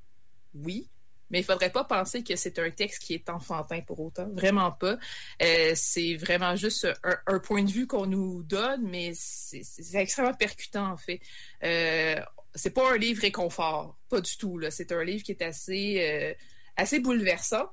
oui, 0.55 0.89
mais 1.31 1.39
il 1.39 1.43
ne 1.43 1.47
faudrait 1.47 1.71
pas 1.71 1.85
penser 1.85 2.25
que 2.25 2.35
c'est 2.35 2.59
un 2.59 2.71
texte 2.71 3.03
qui 3.03 3.15
est 3.15 3.31
enfantin 3.31 3.81
pour 3.81 4.01
autant. 4.01 4.29
Vraiment 4.31 4.73
pas. 4.73 4.99
c'est 5.75 6.17
vraiment 6.17 6.57
juste 6.57 6.89
un, 7.27 7.39
point 7.39 7.63
de 7.63 7.71
vue 7.71 7.87
qu'on 7.87 8.07
nous 8.07 8.43
donne, 8.43 8.83
mais 8.83 9.13
c'est 9.15 9.63
extrêmement 9.95 10.35
percutant, 10.35 10.91
en 10.91 10.97
fait 10.97 11.21
c'est 12.55 12.71
pas 12.71 12.93
un 12.93 12.97
livre 12.97 13.23
réconfort, 13.23 13.97
pas 14.09 14.21
du 14.21 14.37
tout. 14.37 14.61
C'est 14.71 14.93
un 14.93 15.05
livre 15.05 15.23
qui 15.23 15.33
est 15.33 15.43
assez, 15.43 16.01
euh, 16.01 16.35
assez 16.77 17.01
bouleversant. 17.01 17.71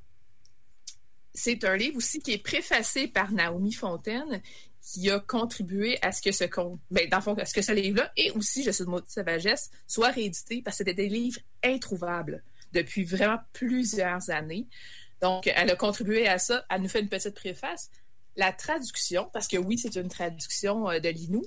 c'est 1.34 1.64
un 1.66 1.78
livre 1.78 1.98
aussi 1.98 2.20
qui 2.20 2.34
est 2.34 2.44
préfacé 2.44 3.08
par 3.08 3.32
Naomi 3.32 3.74
Fontaine, 3.74 4.42
qui 4.82 5.10
a 5.10 5.20
contribué 5.20 6.00
à 6.02 6.12
ce 6.12 6.22
que 6.22 6.32
ce 6.32 6.46
ben, 6.92 7.10
ce 7.12 7.72
livre-là 7.74 8.12
et 8.16 8.32
aussi 8.32 8.64
Je 8.64 8.72
suis 8.72 8.86
de 8.86 9.02
sagesse 9.08 9.70
soit 9.86 10.10
réédité 10.10 10.62
parce 10.62 10.78
que 10.78 10.86
c'était 10.86 10.94
des 10.94 11.10
livres 11.10 11.42
introuvables 11.64 12.44
depuis 12.72 13.04
vraiment 13.04 13.40
plusieurs 13.54 14.30
années. 14.30 14.68
Donc, 15.22 15.48
elle 15.48 15.70
a 15.70 15.76
contribué 15.76 16.28
à 16.28 16.38
ça. 16.38 16.66
Elle 16.70 16.84
nous 16.84 16.90
fait 16.90 17.02
une 17.02 17.10
petite 17.10 17.36
préface. 17.36 17.90
La 18.38 18.54
traduction, 18.54 19.30
parce 19.34 19.48
que 19.48 19.58
oui, 19.58 19.80
c'est 19.80 19.96
une 19.96 20.10
traduction 20.10 20.90
euh, 20.90 21.00
de 21.00 21.10
Linou, 21.10 21.44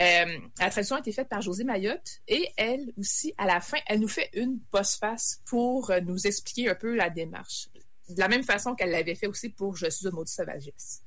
euh, 0.00 0.38
la 0.60 0.70
traduction 0.70 0.96
a 0.96 1.00
été 1.00 1.10
faite 1.12 1.28
par 1.28 1.42
José 1.42 1.64
Mayotte 1.64 2.20
et 2.28 2.48
elle 2.56 2.92
aussi, 2.96 3.34
à 3.38 3.46
la 3.46 3.60
fin, 3.60 3.78
elle 3.86 3.98
nous 3.98 4.08
fait 4.08 4.30
une 4.34 4.60
postface 4.70 5.40
pour 5.46 5.90
euh, 5.90 6.00
nous 6.00 6.28
expliquer 6.28 6.70
un 6.70 6.76
peu 6.76 6.94
la 6.94 7.10
démarche. 7.10 7.68
De 8.08 8.20
la 8.20 8.28
même 8.28 8.44
façon 8.44 8.76
qu'elle 8.76 8.90
l'avait 8.90 9.16
fait 9.16 9.26
aussi 9.26 9.48
pour 9.48 9.76
Je 9.76 9.90
suis 9.90 10.04
de 10.04 10.10
maudite 10.10 10.34
sauvagesse. 10.34 11.02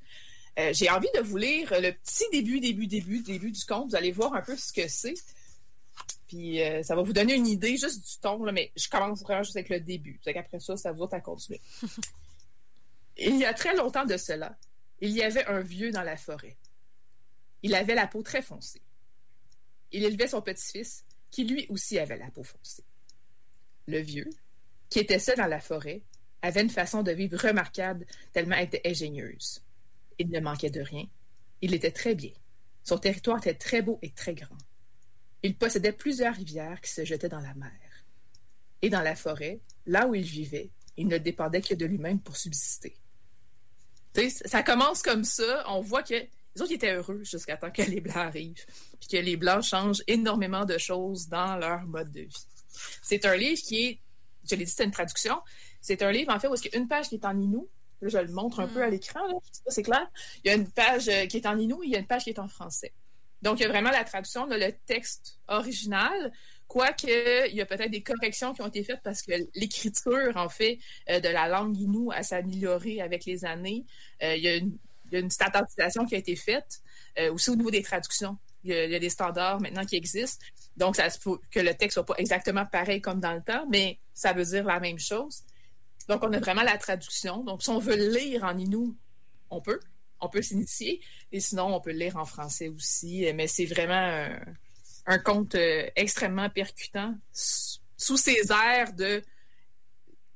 J'ai 0.74 0.90
envie 0.92 1.08
de 1.16 1.22
vous 1.22 1.38
lire 1.38 1.74
le 1.80 1.92
petit 1.94 2.26
début, 2.32 2.60
début, 2.60 2.86
début, 2.86 3.22
début 3.22 3.52
du 3.52 3.66
conte. 3.66 3.90
Vous 3.90 3.96
allez 3.96 4.12
voir 4.12 4.36
un 4.36 4.42
peu 4.42 4.56
ce 4.56 4.72
que 4.72 4.88
c'est. 4.88 5.16
Puis 6.28 6.60
ça 6.84 6.94
va 6.94 7.02
vous 7.02 7.14
donner 7.14 7.34
une 7.34 7.48
idée 7.48 7.78
juste 7.78 8.06
du 8.06 8.20
ton, 8.20 8.38
mais 8.52 8.72
je 8.76 8.88
commence 8.88 9.24
vraiment 9.24 9.42
juste 9.42 9.56
avec 9.56 9.70
le 9.70 9.80
début. 9.80 10.20
Après 10.36 10.60
ça, 10.60 10.78
ça 10.78 10.92
vous 10.92 11.08
à 11.12 11.20
continuer. 11.20 11.62
Il 13.18 13.38
y 13.38 13.46
a 13.46 13.54
très 13.54 13.76
longtemps 13.76 14.06
de 14.06 14.18
cela, 14.18 14.56
il 15.02 15.12
y 15.12 15.24
avait 15.24 15.46
un 15.46 15.62
vieux 15.62 15.92
dans 15.92 16.04
la 16.04 16.16
forêt. 16.16 16.58
Il 17.64 17.74
avait 17.74 17.96
la 17.96 18.08
peau 18.08 18.22
très 18.22 18.42
foncée. 18.42 18.82
Il 19.92 20.04
élevait 20.04 20.28
son 20.28 20.42
petit-fils, 20.42 21.06
qui 21.32 21.44
lui 21.44 21.66
aussi 21.70 21.98
avait 21.98 22.18
la 22.18 22.30
peau 22.30 22.44
foncée. 22.44 22.86
Le 23.88 24.00
vieux, 24.00 24.30
qui 24.90 25.00
était 25.00 25.20
seul 25.20 25.38
dans 25.38 25.48
la 25.48 25.60
forêt, 25.60 26.04
avait 26.44 26.62
une 26.62 26.70
façon 26.70 27.04
de 27.04 27.12
vivre 27.12 27.38
remarquable 27.38 28.06
tellement 28.32 28.56
elle 28.56 28.68
était 28.68 28.88
ingénieuse. 28.88 29.64
Il 30.20 30.30
ne 30.30 30.40
manquait 30.40 30.70
de 30.70 30.82
rien. 30.82 31.08
Il 31.62 31.74
était 31.74 31.92
très 31.92 32.16
bien. 32.16 32.34
Son 32.84 32.98
territoire 32.98 33.40
était 33.40 33.56
très 33.56 33.82
beau 33.82 34.00
et 34.02 34.12
très 34.12 34.34
grand. 34.34 34.58
Il 35.44 35.58
possédait 35.58 35.94
plusieurs 35.94 36.36
rivières 36.36 36.82
qui 36.82 36.92
se 36.92 37.06
jetaient 37.06 37.30
dans 37.30 37.40
la 37.40 37.54
mer. 37.56 38.06
Et 38.82 38.90
dans 38.90 39.02
la 39.02 39.16
forêt, 39.16 39.62
là 39.86 40.08
où 40.08 40.16
il 40.16 40.24
vivait, 40.24 40.72
il 40.98 41.08
ne 41.08 41.18
dépendait 41.18 41.62
que 41.62 41.74
de 41.74 41.86
lui-même 41.86 42.20
pour 42.20 42.38
subsister 42.38 43.01
ça 44.46 44.64
commence 44.64 45.02
comme 45.02 45.24
ça. 45.24 45.64
On 45.68 45.82
voit 45.82 46.04
que 46.04 46.16
les 46.56 46.62
autres 46.62 46.74
étaient 46.74 46.94
heureux 46.94 47.24
jusqu'à 47.24 47.58
temps 47.58 47.72
que 47.72 47.82
les 47.90 48.02
Blancs 48.02 48.18
arrivent. 48.18 48.66
Puis 49.00 49.10
que 49.10 49.18
les 49.18 49.38
Blancs 49.38 49.64
changent 49.64 50.04
énormément 50.08 50.66
de 50.66 50.78
choses 50.78 51.28
dans 51.28 51.56
leur 51.56 51.84
mode 51.84 52.12
de 52.12 52.22
vie. 52.22 52.46
C'est 53.02 53.26
un 53.26 53.36
livre 53.36 53.62
qui 53.62 53.86
est, 53.86 54.00
je 54.50 54.56
l'ai 54.56 54.66
dit, 54.66 54.72
c'est 54.72 54.84
une 54.84 54.92
traduction. 54.92 55.40
C'est 55.82 56.02
un 56.02 56.12
livre, 56.12 56.34
en 56.34 56.40
fait, 56.40 56.48
où 56.48 56.56
il 56.56 56.72
y 56.72 56.76
a 56.76 56.80
une 56.80 56.88
page 56.88 57.10
qui 57.10 57.16
est 57.16 57.26
en 57.26 57.38
inou. 57.38 57.70
Là, 58.02 58.10
je 58.10 58.18
le 58.18 58.32
montre 58.34 58.60
un 58.60 58.68
peu 58.68 58.82
à 58.84 58.88
mm. 58.88 58.92
l'écran. 58.92 59.20
C'est 59.68 59.84
clair. 59.84 60.08
Il 60.44 60.48
y 60.48 60.52
a 60.52 60.56
une 60.56 60.70
page 60.70 61.08
euh, 61.08 61.26
qui 61.28 61.38
est 61.38 61.46
en 61.46 61.58
inou 61.58 61.84
et 61.84 61.88
il 61.88 61.92
y 61.92 61.96
a 61.96 62.00
une 62.00 62.08
page 62.08 62.24
qui 62.24 62.32
est 62.32 62.40
en 62.40 62.48
français. 62.48 62.94
Donc, 63.42 63.60
il 63.60 63.64
y 63.64 63.66
a 63.66 63.70
vraiment 63.70 63.90
la 63.90 64.04
traduction 64.04 64.46
de 64.46 64.56
le 64.56 64.72
texte 64.86 65.40
original, 65.48 66.32
Quoique, 66.72 67.50
il 67.50 67.54
y 67.54 67.60
a 67.60 67.66
peut-être 67.66 67.92
des 67.92 68.02
corrections 68.02 68.54
qui 68.54 68.62
ont 68.62 68.68
été 68.68 68.82
faites 68.82 69.02
parce 69.04 69.22
que 69.24 69.34
l'écriture, 69.56 70.32
en 70.38 70.48
fait, 70.48 70.80
euh, 71.10 71.20
de 71.20 71.28
la 71.28 71.50
langue 71.50 71.78
inou 71.78 72.14
a 72.14 72.24
s'amélioré 72.24 73.02
avec 73.02 73.26
les 73.26 73.44
années. 73.44 73.84
Euh, 74.24 74.38
il, 74.38 74.44
y 74.44 74.48
a 74.48 75.20
une, 75.20 75.30
standardisation 75.30 76.06
qui 76.06 76.16
a 76.16 76.18
été 76.18 76.34
faite, 76.38 76.80
euh, 77.20 77.34
aussi 77.34 77.50
au 77.50 77.58
niveau 77.58 77.72
des 77.72 77.82
traductions. 77.82 78.38
Il 78.64 78.74
y, 78.74 78.96
a, 78.96 79.00
des 79.00 79.10
standards 79.10 79.60
maintenant 79.60 79.84
qui 79.84 79.98
existent. 79.98 80.46
Donc, 80.78 80.96
ça 80.96 81.10
se 81.10 81.20
peut 81.20 81.40
que 81.52 81.60
le 81.60 81.74
texte 81.74 81.96
soit 81.96 82.06
pas 82.06 82.16
exactement 82.18 82.66
pareil 82.66 83.02
comme 83.02 83.20
dans 83.20 83.34
le 83.34 83.42
temps, 83.42 83.66
mais 83.70 84.00
ça 84.14 84.32
veut 84.32 84.46
dire 84.46 84.64
la 84.64 84.80
même 84.80 84.98
chose. 84.98 85.44
Donc, 86.08 86.24
on 86.24 86.32
a 86.32 86.40
vraiment 86.40 86.64
la 86.64 86.78
traduction. 86.78 87.44
Donc, 87.44 87.64
si 87.64 87.70
on 87.70 87.80
veut 87.80 87.98
lire 87.98 88.46
en 88.46 88.58
inou, 88.58 88.96
on 89.50 89.60
peut. 89.60 89.82
On 90.22 90.30
peut 90.30 90.42
s'initier. 90.42 91.02
Et 91.34 91.42
sinon, 91.42 91.76
on 91.76 91.82
peut 91.82 91.92
lire 91.92 92.16
en 92.16 92.24
français 92.24 92.70
aussi. 92.70 93.30
Mais 93.34 93.48
c'est 93.48 93.66
vraiment 93.66 94.30
un 95.06 95.20
conte 95.20 95.56
euh, 95.56 95.90
extrêmement 95.96 96.50
percutant 96.50 97.16
sous 97.32 98.18
ces 98.18 98.52
airs 98.52 98.94
de, 98.94 99.22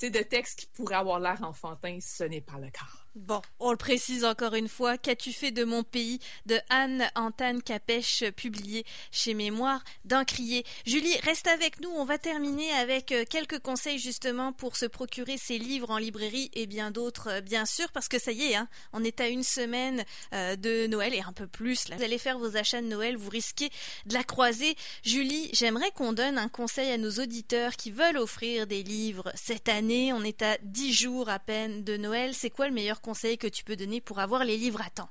de 0.01 0.23
texte 0.23 0.59
qui 0.59 0.67
pourrait 0.67 0.95
avoir 0.95 1.19
l'air 1.19 1.43
enfantin, 1.43 1.99
ce 2.01 2.23
n'est 2.23 2.41
pas 2.41 2.57
le 2.59 2.69
cas. 2.69 2.85
Bon, 3.15 3.41
on 3.61 3.71
le 3.71 3.77
précise 3.77 4.25
encore 4.25 4.55
une 4.55 4.67
fois, 4.67 4.97
Qu'as-tu 4.97 5.31
fait 5.31 5.51
de 5.51 5.63
mon 5.63 5.83
pays 5.83 6.19
de 6.47 6.59
Anne 6.69 7.09
Antane 7.15 7.63
Capèche, 7.63 8.25
publié 8.35 8.85
chez 9.09 9.33
Mémoire 9.33 9.81
d'un 10.03 10.25
crier. 10.25 10.65
Julie, 10.85 11.17
reste 11.23 11.47
avec 11.47 11.79
nous, 11.79 11.89
on 11.91 12.03
va 12.03 12.17
terminer 12.17 12.69
avec 12.73 13.13
euh, 13.13 13.23
quelques 13.29 13.59
conseils 13.59 13.99
justement 13.99 14.51
pour 14.51 14.75
se 14.75 14.85
procurer 14.85 15.37
ces 15.37 15.57
livres 15.57 15.91
en 15.91 15.97
librairie 15.97 16.51
et 16.55 16.65
bien 16.65 16.91
d'autres, 16.91 17.29
euh, 17.29 17.41
bien 17.41 17.65
sûr, 17.65 17.89
parce 17.93 18.09
que 18.09 18.19
ça 18.19 18.33
y 18.33 18.51
est, 18.51 18.55
hein, 18.55 18.67
on 18.91 19.01
est 19.01 19.21
à 19.21 19.29
une 19.29 19.43
semaine 19.43 20.03
euh, 20.33 20.57
de 20.57 20.87
Noël 20.87 21.13
et 21.13 21.21
un 21.21 21.31
peu 21.31 21.47
plus. 21.47 21.85
Vous 21.95 22.03
allez 22.03 22.17
faire 22.17 22.37
vos 22.37 22.57
achats 22.57 22.81
de 22.81 22.87
Noël, 22.87 23.15
vous 23.15 23.29
risquez 23.29 23.69
de 24.07 24.13
la 24.13 24.25
croiser. 24.25 24.75
Julie, 25.03 25.49
j'aimerais 25.53 25.91
qu'on 25.91 26.11
donne 26.11 26.37
un 26.37 26.49
conseil 26.49 26.91
à 26.91 26.97
nos 26.97 27.11
auditeurs 27.11 27.77
qui 27.77 27.91
veulent 27.91 28.17
offrir 28.17 28.67
des 28.67 28.83
livres 28.83 29.31
cette 29.35 29.69
année. 29.69 30.11
On 30.11 30.23
est 30.23 30.41
à 30.41 30.57
dix 30.63 30.91
jours 30.91 31.29
à 31.29 31.39
peine 31.39 31.85
de 31.85 31.95
Noël. 31.95 32.33
C'est 32.33 32.49
quoi 32.49 32.67
le 32.67 32.73
meilleur 32.73 32.99
conseils 33.05 33.37
que 33.37 33.47
tu 33.47 33.63
peux 33.63 33.75
donner 33.75 34.01
pour 34.01 34.19
avoir 34.19 34.43
les 34.43 34.57
livres 34.57 34.81
à 34.81 34.89
temps? 34.89 35.09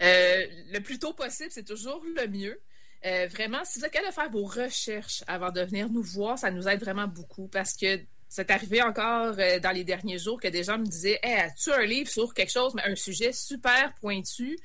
Euh, 0.00 0.46
le 0.72 0.80
plus 0.80 0.98
tôt 0.98 1.12
possible, 1.12 1.50
c'est 1.52 1.64
toujours 1.64 2.02
le 2.16 2.26
mieux. 2.26 2.60
Euh, 3.04 3.28
vraiment, 3.30 3.64
si 3.64 3.78
vous 3.78 3.84
êtes 3.84 3.92
capable 3.92 4.12
faire 4.12 4.30
vos 4.30 4.44
recherches 4.44 5.22
avant 5.26 5.50
de 5.50 5.60
venir 5.60 5.88
nous 5.88 6.02
voir, 6.02 6.38
ça 6.38 6.50
nous 6.50 6.68
aide 6.68 6.80
vraiment 6.80 7.06
beaucoup 7.06 7.48
parce 7.48 7.74
que 7.74 8.00
c'est 8.28 8.50
arrivé 8.50 8.82
encore 8.82 9.34
euh, 9.38 9.58
dans 9.60 9.72
les 9.72 9.84
derniers 9.84 10.18
jours 10.18 10.40
que 10.40 10.48
des 10.48 10.64
gens 10.64 10.78
me 10.78 10.86
disaient 10.86 11.20
hey, 11.22 11.34
As-tu 11.34 11.72
un 11.72 11.84
livre 11.84 12.10
sur 12.10 12.32
quelque 12.34 12.52
chose, 12.52 12.74
mais 12.74 12.84
un 12.84 12.96
sujet 12.96 13.32
super 13.32 13.92
pointu 14.00 14.58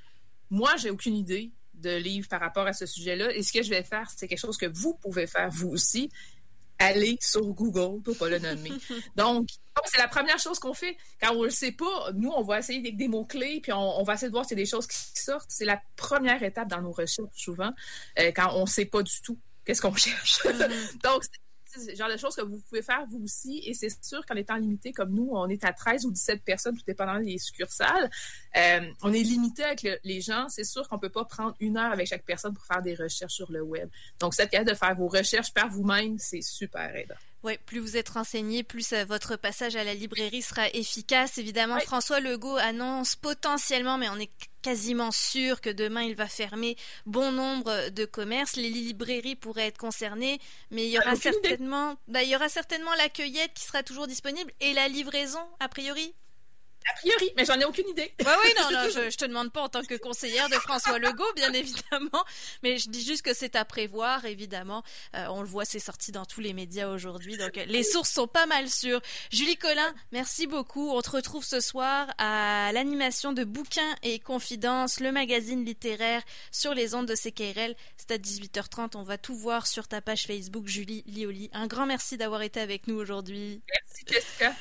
Moi, 0.49 0.75
j'ai 0.77 0.89
aucune 0.89 1.15
idée 1.15 1.51
de 1.73 1.95
livre 1.95 2.27
par 2.27 2.39
rapport 2.39 2.65
à 2.65 2.73
ce 2.73 2.85
sujet-là. 2.85 3.35
Et 3.35 3.43
ce 3.43 3.53
que 3.53 3.61
je 3.61 3.69
vais 3.69 3.83
faire, 3.83 4.09
c'est 4.15 4.27
quelque 4.27 4.39
chose 4.39 4.57
que 4.57 4.65
vous 4.67 4.93
pouvez 4.95 5.27
faire 5.27 5.49
vous 5.49 5.69
aussi 5.69 6.09
aller 6.79 7.17
sur 7.21 7.45
Google 7.53 8.01
pour 8.03 8.17
pas 8.17 8.29
le 8.29 8.39
nommer. 8.39 8.71
Donc, 9.15 9.49
c'est 9.85 9.97
la 9.97 10.07
première 10.07 10.39
chose 10.39 10.59
qu'on 10.59 10.73
fait. 10.73 10.97
Quand 11.21 11.33
on 11.33 11.43
le 11.43 11.49
sait 11.49 11.71
pas, 11.71 12.11
nous, 12.13 12.29
on 12.29 12.41
va 12.41 12.59
essayer 12.59 12.79
avec 12.79 12.97
des 12.97 13.07
mots-clés, 13.07 13.59
puis 13.61 13.71
on, 13.71 14.03
va 14.03 14.13
essayer 14.13 14.27
de 14.27 14.33
voir 14.33 14.45
si 14.45 14.53
y 14.53 14.57
a 14.57 14.63
des 14.63 14.65
choses 14.65 14.87
qui 14.87 14.97
sortent. 15.13 15.49
C'est 15.49 15.65
la 15.65 15.81
première 15.95 16.41
étape 16.43 16.67
dans 16.67 16.81
nos 16.81 16.91
recherches, 16.91 17.29
souvent, 17.33 17.71
euh, 18.19 18.31
quand 18.35 18.51
on 18.55 18.65
sait 18.65 18.85
pas 18.85 19.03
du 19.03 19.21
tout 19.21 19.37
qu'est-ce 19.65 19.81
qu'on 19.81 19.95
cherche. 19.95 20.39
Mm-hmm. 20.43 21.01
Donc, 21.03 21.23
c'est 21.75 21.95
genre 21.95 22.09
de 22.09 22.17
choses 22.17 22.35
que 22.35 22.41
vous 22.41 22.59
pouvez 22.59 22.81
faire 22.81 23.05
vous 23.07 23.23
aussi. 23.23 23.61
Et 23.65 23.73
c'est 23.73 23.89
sûr 24.03 24.25
qu'en 24.25 24.35
étant 24.35 24.55
limité 24.55 24.91
comme 24.91 25.13
nous, 25.13 25.29
on 25.31 25.47
est 25.47 25.63
à 25.63 25.73
13 25.73 26.05
ou 26.05 26.11
17 26.11 26.43
personnes, 26.43 26.75
tout 26.75 26.83
dépendant 26.85 27.19
des 27.19 27.37
succursales. 27.37 28.09
Euh, 28.55 28.81
on 29.03 29.13
est 29.13 29.23
limité 29.23 29.63
avec 29.63 29.87
les 30.03 30.21
gens. 30.21 30.47
C'est 30.49 30.63
sûr 30.63 30.87
qu'on 30.87 30.95
ne 30.95 31.01
peut 31.01 31.09
pas 31.09 31.25
prendre 31.25 31.55
une 31.59 31.77
heure 31.77 31.91
avec 31.91 32.07
chaque 32.07 32.25
personne 32.25 32.53
pour 32.53 32.65
faire 32.65 32.81
des 32.81 32.95
recherches 32.95 33.33
sur 33.33 33.51
le 33.51 33.61
web. 33.61 33.89
Donc, 34.19 34.33
cette 34.33 34.49
cas 34.49 34.63
de 34.63 34.73
faire 34.73 34.95
vos 34.95 35.07
recherches 35.07 35.53
par 35.53 35.69
vous-même, 35.69 36.17
c'est 36.17 36.41
super 36.41 36.95
aidant. 36.95 37.15
Oui, 37.43 37.57
plus 37.65 37.79
vous 37.79 37.97
êtes 37.97 38.09
renseigné, 38.09 38.63
plus 38.63 38.93
euh, 38.93 39.05
votre 39.05 39.35
passage 39.35 39.75
à 39.75 39.83
la 39.83 39.93
librairie 39.93 40.41
sera 40.41 40.67
efficace. 40.69 41.37
Évidemment, 41.37 41.79
François 41.79 42.19
Legault 42.19 42.57
annonce 42.57 43.15
potentiellement, 43.15 43.97
mais 43.97 44.09
on 44.09 44.17
est 44.17 44.31
quasiment 44.63 45.11
sûr 45.11 45.61
que 45.61 45.69
demain 45.69 46.01
il 46.01 46.15
va 46.15 46.27
fermer 46.27 46.75
bon 47.05 47.31
nombre 47.31 47.89
de 47.89 48.05
commerces. 48.05 48.55
Les 48.55 48.69
librairies 48.69 49.35
pourraient 49.35 49.67
être 49.67 49.77
concernées, 49.77 50.39
mais 50.71 50.87
il 50.87 50.91
y 50.91 50.99
aura 50.99 51.15
certainement, 51.15 51.95
bah, 52.07 52.23
il 52.23 52.29
y 52.29 52.35
aura 52.35 52.49
certainement 52.49 52.93
la 52.97 53.07
cueillette 53.07 53.53
qui 53.53 53.63
sera 53.63 53.83
toujours 53.83 54.07
disponible 54.07 54.51
et 54.59 54.73
la 54.73 54.87
livraison, 54.87 55.39
a 55.59 55.69
priori. 55.69 56.13
A 56.89 56.93
priori, 56.95 57.31
mais 57.35 57.45
j'en 57.45 57.59
ai 57.59 57.65
aucune 57.65 57.87
idée. 57.89 58.13
Oui, 58.19 58.31
oui, 58.43 58.49
non, 58.57 58.71
non, 58.71 58.89
je, 58.89 59.09
je, 59.09 59.17
te 59.17 59.25
demande 59.25 59.51
pas 59.51 59.61
en 59.61 59.69
tant 59.69 59.83
que 59.83 59.95
conseillère 59.95 60.49
de 60.49 60.55
François 60.55 60.99
Legault, 60.99 61.33
bien 61.35 61.51
évidemment, 61.53 62.23
mais 62.63 62.77
je 62.77 62.89
dis 62.89 63.03
juste 63.03 63.23
que 63.23 63.33
c'est 63.33 63.55
à 63.55 63.65
prévoir, 63.65 64.25
évidemment. 64.25 64.83
Euh, 65.15 65.25
on 65.29 65.41
le 65.41 65.47
voit, 65.47 65.65
c'est 65.65 65.79
sorti 65.79 66.11
dans 66.11 66.25
tous 66.25 66.41
les 66.41 66.53
médias 66.53 66.87
aujourd'hui, 66.87 67.37
donc 67.37 67.55
les 67.55 67.83
sources 67.83 68.11
sont 68.11 68.27
pas 68.27 68.45
mal 68.45 68.69
sûres. 68.69 69.01
Julie 69.31 69.57
Collin, 69.57 69.93
merci 70.11 70.47
beaucoup. 70.47 70.91
On 70.91 71.01
te 71.01 71.09
retrouve 71.09 71.43
ce 71.43 71.59
soir 71.59 72.07
à 72.17 72.71
l'animation 72.73 73.33
de 73.33 73.43
Bouquins 73.43 73.95
et 74.03 74.19
Confidences, 74.19 74.99
le 74.99 75.11
magazine 75.11 75.65
littéraire 75.65 76.21
sur 76.51 76.73
les 76.73 76.95
ondes 76.95 77.07
de 77.07 77.15
CKRL. 77.15 77.75
C'est 77.97 78.11
à 78.11 78.17
18h30. 78.17 78.95
On 78.95 79.03
va 79.03 79.17
tout 79.17 79.35
voir 79.35 79.67
sur 79.67 79.87
ta 79.87 80.01
page 80.01 80.25
Facebook, 80.25 80.67
Julie 80.67 81.03
Lioli. 81.07 81.49
Un 81.53 81.67
grand 81.67 81.85
merci 81.85 82.17
d'avoir 82.17 82.41
été 82.41 82.59
avec 82.59 82.87
nous 82.87 82.95
aujourd'hui. 82.95 83.61
Merci, 83.69 84.03
Jessica. 84.07 84.53